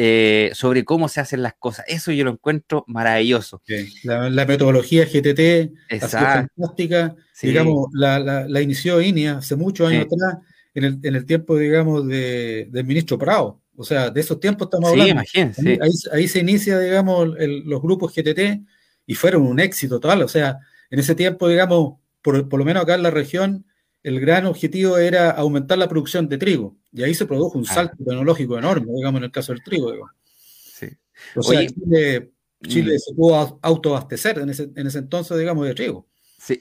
[0.02, 1.84] Eh, sobre cómo se hacen las cosas.
[1.86, 3.62] Eso yo lo encuentro maravilloso.
[4.04, 7.18] La, metodología GTT es fantástica.
[7.42, 10.42] Digamos, la, la, inició INEA hace muchos años atrás,
[10.74, 13.60] en el, en el, tiempo, digamos, de, del ministro Prado.
[13.80, 15.14] O sea, de esos tiempos estamos hablando.
[15.14, 15.80] Imagínense.
[15.82, 18.62] Ahí, ahí, se inicia, digamos, los grupos GTT
[19.06, 20.22] y fueron un éxito total.
[20.22, 20.60] O sea,
[20.90, 23.66] en ese tiempo, digamos, por, por lo menos acá en la región,
[24.04, 26.76] el gran objetivo era aumentar la producción de trigo.
[26.92, 29.94] Y ahí se produjo un salto tecnológico enorme, digamos, en el caso del trigo.
[30.26, 30.90] Sí.
[31.38, 33.00] O sea, Chile, mm.
[33.00, 36.06] se pudo autoabastecer en ese, en ese entonces, digamos, de trigo.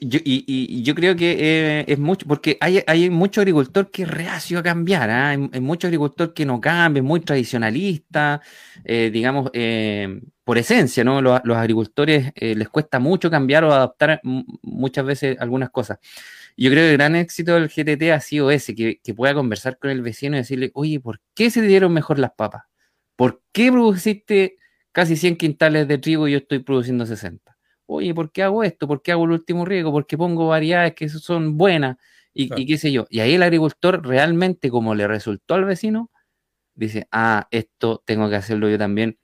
[0.01, 4.59] Y, yo creo que eh, es mucho, porque hay, hay mucho agricultor que es reacio
[4.59, 5.29] a cambiar, ¿ah?
[5.29, 8.41] hay, mucho agricultor que no cambia, muy tradicionalista,
[8.83, 11.21] eh, digamos, eh, por esencia, ¿no?
[11.21, 15.99] Los, los agricultores les cuesta mucho cambiar o adaptar muchas veces algunas cosas.
[16.57, 19.91] Yo creo que el gran éxito del GTT ha sido ese, que, pueda conversar con
[19.91, 22.63] el vecino y decirle, oye, ¿por qué se dieron mejor las papas?
[23.15, 24.57] ¿Por qué produciste
[24.91, 27.58] casi 100 quintales de trigo y yo estoy produciendo 60?
[27.91, 28.87] Oye, ¿por qué hago esto?
[28.87, 29.91] ¿Por qué hago el último riego?
[29.91, 31.97] ¿Por qué pongo variedades que son buenas?
[32.33, 33.07] Y, y, qué sé yo.
[33.09, 36.11] Y ahí el agricultor realmente, como le resultó al vecino,
[36.75, 39.17] dice, ah, esto tengo que hacerlo yo también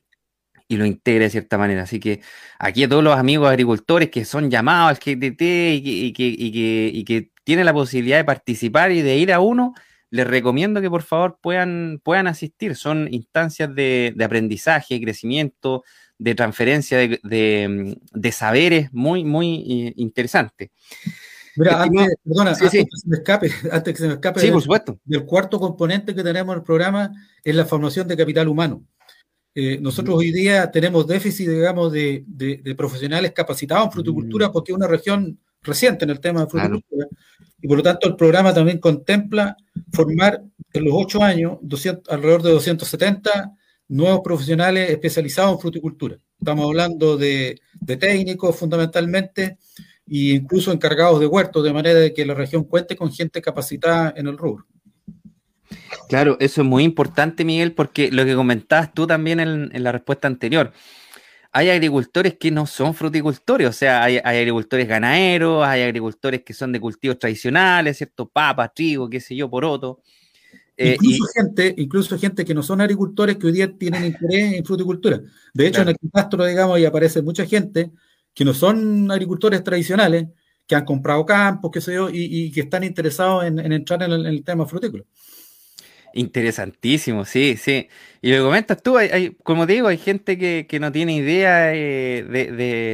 [0.67, 1.83] y lo integra de cierta manera.
[1.83, 2.21] Así que
[2.59, 7.31] aquí a todos los amigos agricultores que son llamados al GTT y que, y que,
[7.43, 9.75] tienen la posibilidad de participar y de ir a uno,
[10.09, 12.75] les recomiendo que por favor puedan, puedan asistir.
[12.75, 15.83] Son instancias de, aprendizaje, crecimiento,
[16.17, 20.69] de transferencia de, saberes muy, muy eh, interesantes.
[21.57, 24.61] Mira, antes, perdona, antes, Que se me escape, antes que se me escape sí, por
[24.61, 24.99] supuesto.
[25.05, 27.11] del cuarto componente que tenemos en el programa
[27.43, 28.83] es la formación de capital humano.
[29.57, 34.51] Eh, nosotros hoy día tenemos déficit, digamos, de, profesionales capacitados en fruticultura mm.
[34.51, 37.07] porque es una región reciente en el tema de fruticultura.
[37.61, 39.55] Y por lo tanto el programa también contempla
[39.93, 40.43] formar
[40.73, 41.57] en los ocho años
[42.09, 43.55] alrededor de 270
[43.87, 46.17] nuevos profesionales especializados en fruticultura.
[46.39, 49.57] Estamos hablando de, técnicos fundamentalmente
[50.07, 54.13] e incluso encargados de huertos, de manera de que la región cuente con gente capacitada
[54.15, 54.65] en el rubro.
[56.07, 60.27] Claro, eso es muy importante, Miguel, porque lo que comentabas tú también en, la respuesta
[60.27, 60.71] anterior,
[61.51, 66.71] hay agricultores que no son fruticultores, o sea, hay, agricultores ganaderos, hay agricultores que son
[66.71, 68.27] de cultivos tradicionales, ¿cierto?
[68.27, 70.01] Papa, trigo, qué sé yo, poroto.
[70.77, 74.65] Eh, incluso, gente, incluso gente que no son agricultores que hoy día tienen interés en
[74.65, 75.21] fruticultura.
[75.53, 77.91] De hecho, en el catastro, digamos, y aparece mucha gente
[78.33, 80.27] que no son agricultores tradicionales,
[80.67, 84.21] que han comprado campos, qué sé yo, y, que están interesados en, entrar en el,
[84.21, 85.03] en el tema frutícola.
[86.17, 87.89] Interesantísimo, sí, sí.
[88.21, 92.23] Y lo comentas tú, hay, como te digo, hay gente que, no tiene idea eh,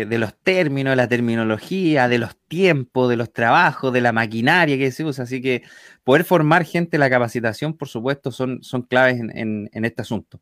[0.10, 4.92] de, los términos, la terminología, de los tiempos, de los trabajos, de la maquinaria que
[4.92, 5.26] se usa.
[5.26, 5.62] Así que
[6.04, 8.60] poder formar gente, la capacitación, por supuesto, son,
[8.90, 10.40] claves en, en este asunto.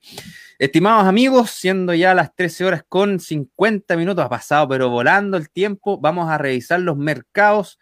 [0.57, 5.49] Estimados amigos, siendo ya las 13 horas con 50 minutos, ha pasado, pero volando el
[5.49, 7.77] tiempo, vamos a revisar los mercados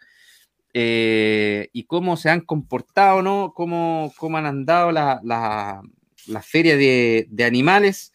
[0.80, 3.52] eh, y cómo se han comportado, ¿no?
[3.52, 8.12] Cómo, cómo han andado la, la, feria de, animales.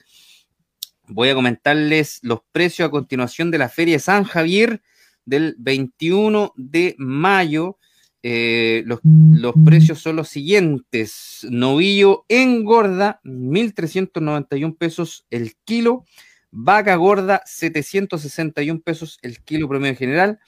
[1.09, 4.81] Voy a comentarles los precios a continuación de la feria de San Javier
[5.25, 7.79] del 21 de mayo.
[8.21, 11.45] Eh, los, los, precios son los siguientes.
[11.49, 16.05] Novillo engorda, 1.391 pesos el kilo.
[16.49, 20.39] Vaca gorda, 761 pesos el kilo promedio general.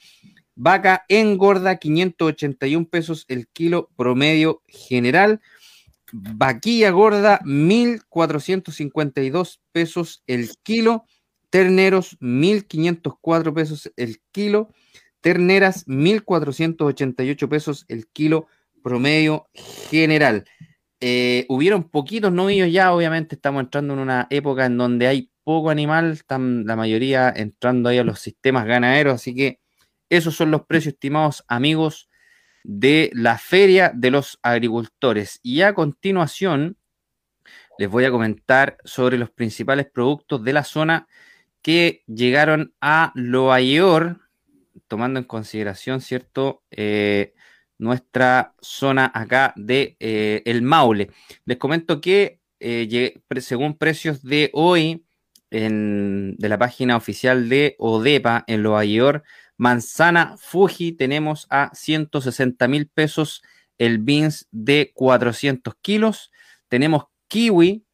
[0.56, 5.40] Vaca engorda 581 pesos el kilo promedio general.
[6.12, 11.04] Vaquilla gorda 1452 pesos el kilo.
[11.50, 14.70] Terneros 1504 pesos el kilo.
[15.20, 18.46] Terneras 1488 pesos el kilo
[18.82, 19.48] promedio
[19.90, 20.44] general.
[21.00, 25.68] Eh, hubieron poquitos novillos ya, obviamente estamos entrando en una época en donde hay poco
[25.68, 29.60] animal, están la mayoría entrando ahí a los sistemas ganaderos, así que
[30.08, 32.08] esos son los precios estimados, amigos,
[32.62, 35.38] de la Feria de los Agricultores.
[35.42, 36.76] Y a continuación,
[37.78, 41.06] les voy a comentar sobre los principales productos de la zona
[41.62, 44.20] que llegaron a Loayor,
[44.88, 46.62] tomando en consideración, ¿cierto?
[46.70, 47.34] Eh,
[47.78, 51.10] nuestra zona acá de eh, El Maule.
[51.44, 55.04] Les comento que eh, según precios de hoy
[55.50, 59.22] en, de la página oficial de Odepa en Loayor,
[59.56, 63.42] Manzana Fuji tenemos a 160 mil pesos
[63.78, 66.30] el beans de 400 kilos.
[66.68, 67.84] Tenemos kiwi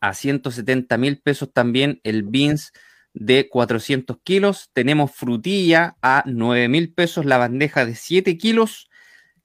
[0.00, 2.72] a 170 mil pesos también el beans
[3.14, 4.70] de 400 kilos.
[4.72, 8.88] Tenemos frutilla a 9 mil pesos la bandeja de 7 kilos.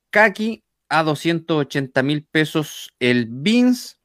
[0.10, 4.00] Kaki a 280 mil pesos el beans,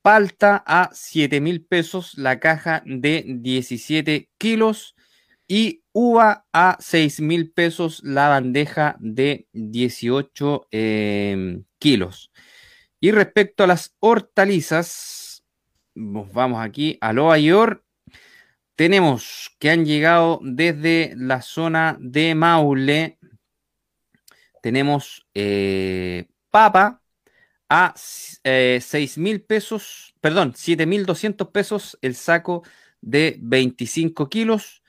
[0.00, 4.94] palta a 7 mil pesos la caja de 17 kilos
[5.46, 12.32] y uva a 6 mil pesos la bandeja de 18 em, kilos.
[13.00, 15.44] Y respecto a las hortalizas,
[15.94, 17.84] vamos aquí a Loa York.
[18.76, 23.18] Tenemos que han llegado desde la zona de Maule.
[24.62, 27.02] Tenemos eh, papa
[27.68, 32.62] a 6 eh, mil pesos, perdón, 7 mil 200 pesos el saco
[33.00, 34.81] de 25 kilos.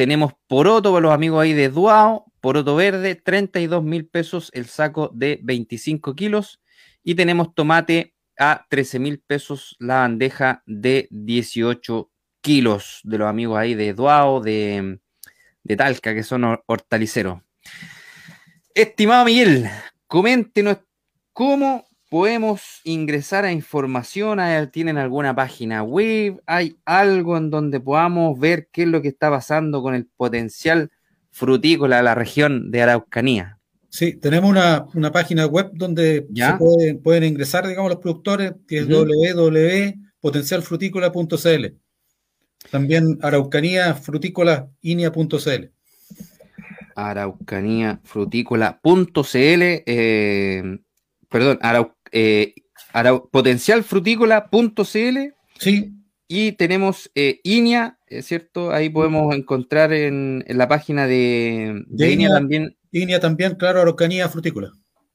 [0.00, 5.10] Tenemos poroto para los amigos ahí de Duao, poroto verde, 32 mil pesos el saco
[5.12, 6.58] de 25 kilos.
[7.04, 13.58] Y tenemos tomate a 13 mil pesos la bandeja de 18 kilos de los amigos
[13.58, 15.00] ahí de Duao, de,
[15.64, 17.42] de Talca, que son hortaliceros.
[18.72, 19.68] Estimado Miguel,
[20.06, 20.78] coméntenos
[21.34, 24.38] cómo podemos ingresar a información.
[24.70, 26.42] ¿Tienen alguna página web?
[26.44, 30.90] ¿Hay algo en donde podamos ver qué es lo que está pasando con el potencial
[31.30, 33.58] frutícola de la región de Araucanía?
[33.88, 36.52] Sí, tenemos una, página web donde se
[37.02, 41.66] pueden, ingresar, digamos, los productores, que es www.potencialfrutícola.cl.
[42.70, 43.96] También Araucanía.
[46.94, 49.62] Araucanía.frutícola.cl.
[49.86, 50.78] Eh,
[51.28, 52.54] perdón, arau, eh,
[53.30, 55.18] potencialfrutícola.cl.
[55.58, 55.92] Sí.
[56.28, 58.70] Y tenemos eh, INIA, ¿es cierto?
[58.72, 64.72] Ahí podemos encontrar en, la página de, INIA también Línea también, claro, Araucanía Frutícola.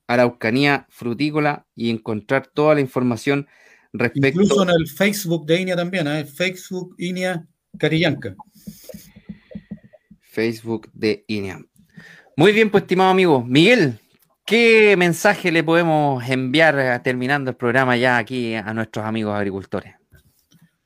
[0.07, 3.47] Araucanía Frutícola y encontrar toda la información
[3.91, 4.41] respecto.
[4.41, 6.25] Incluso en el Facebook de INEA también, ¿eh?
[6.25, 7.45] Facebook INEA
[7.77, 8.35] Carillanca.
[10.21, 11.59] Facebook de INEA.
[12.37, 13.43] Muy bien, pues, estimado amigo.
[13.43, 13.99] Miguel,
[14.45, 19.95] ¿qué mensaje le podemos enviar terminando el programa ya aquí a nuestros amigos agricultores?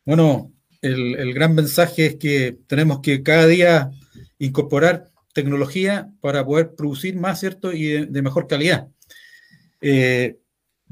[0.06, 0.52] Bueno,
[0.82, 3.92] el, el gran mensaje es que tenemos que cada día
[4.40, 7.72] incorporar tecnología para poder producir más, ¿cierto?
[7.72, 8.88] Y de, mejor calidad.
[9.82, 10.38] Eh,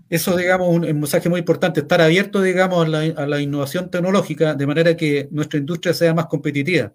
[0.09, 4.68] eso, digamos, un, un, mensaje muy importante, estar abierto, digamos, a la, innovación tecnológica de
[4.68, 6.93] manera que nuestra industria sea más competitiva.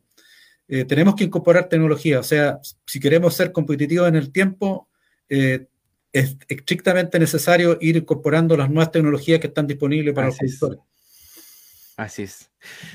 [0.68, 4.88] Eh, tenemos que incorporar tecnología, o sea, si queremos ser competitivos en el tiempo,
[5.28, 5.66] eh,
[6.12, 10.80] es estrictamente necesario ir incorporando las nuevas tecnologías que están disponibles para los productores.
[11.96, 12.50] Así es.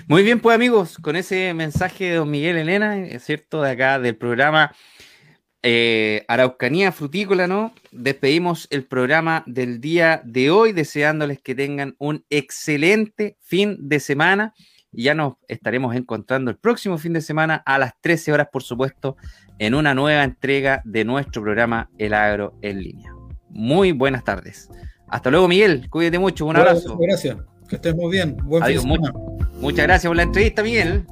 [0.08, 4.00] Muy bien, pues amigos, con ese mensaje de don Miguel Elena, es cierto, de acá
[4.00, 4.76] del programa
[5.64, 7.74] eh, Araucanía Frutícola, ¿no?
[7.92, 14.54] Despedimos el programa del día de hoy, deseándoles que tengan un excelente fin de semana.
[14.92, 18.64] Y ya nos estaremos encontrando el próximo fin de semana a las 13 horas, por
[18.64, 19.18] supuesto,
[19.60, 23.14] en una nueva entrega de nuestro programa El Agro en línea.
[23.50, 24.70] Muy buenas tardes.
[25.08, 25.90] Hasta luego, Miguel.
[25.90, 26.46] Cuídate mucho.
[26.46, 26.98] Un abrazo.
[26.98, 27.38] Gracias.
[27.68, 28.38] Que estés muy bien.
[28.44, 28.64] Buen
[29.60, 31.06] muchas gracias por la entrevista, Miguel.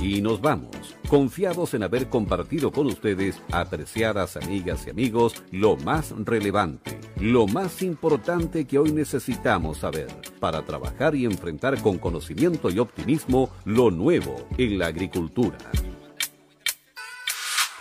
[0.00, 0.70] Y nos vamos,
[1.08, 7.82] confiados en haber compartido con ustedes, apreciadas amigas y amigos, lo más relevante, lo más
[7.82, 14.36] importante que hoy necesitamos saber para trabajar y enfrentar con conocimiento y optimismo lo nuevo
[14.58, 15.56] en la agricultura.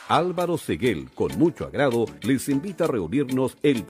[0.08, 3.88] Álvaro Seguel, con mucho agrado, les invita a reunirnos el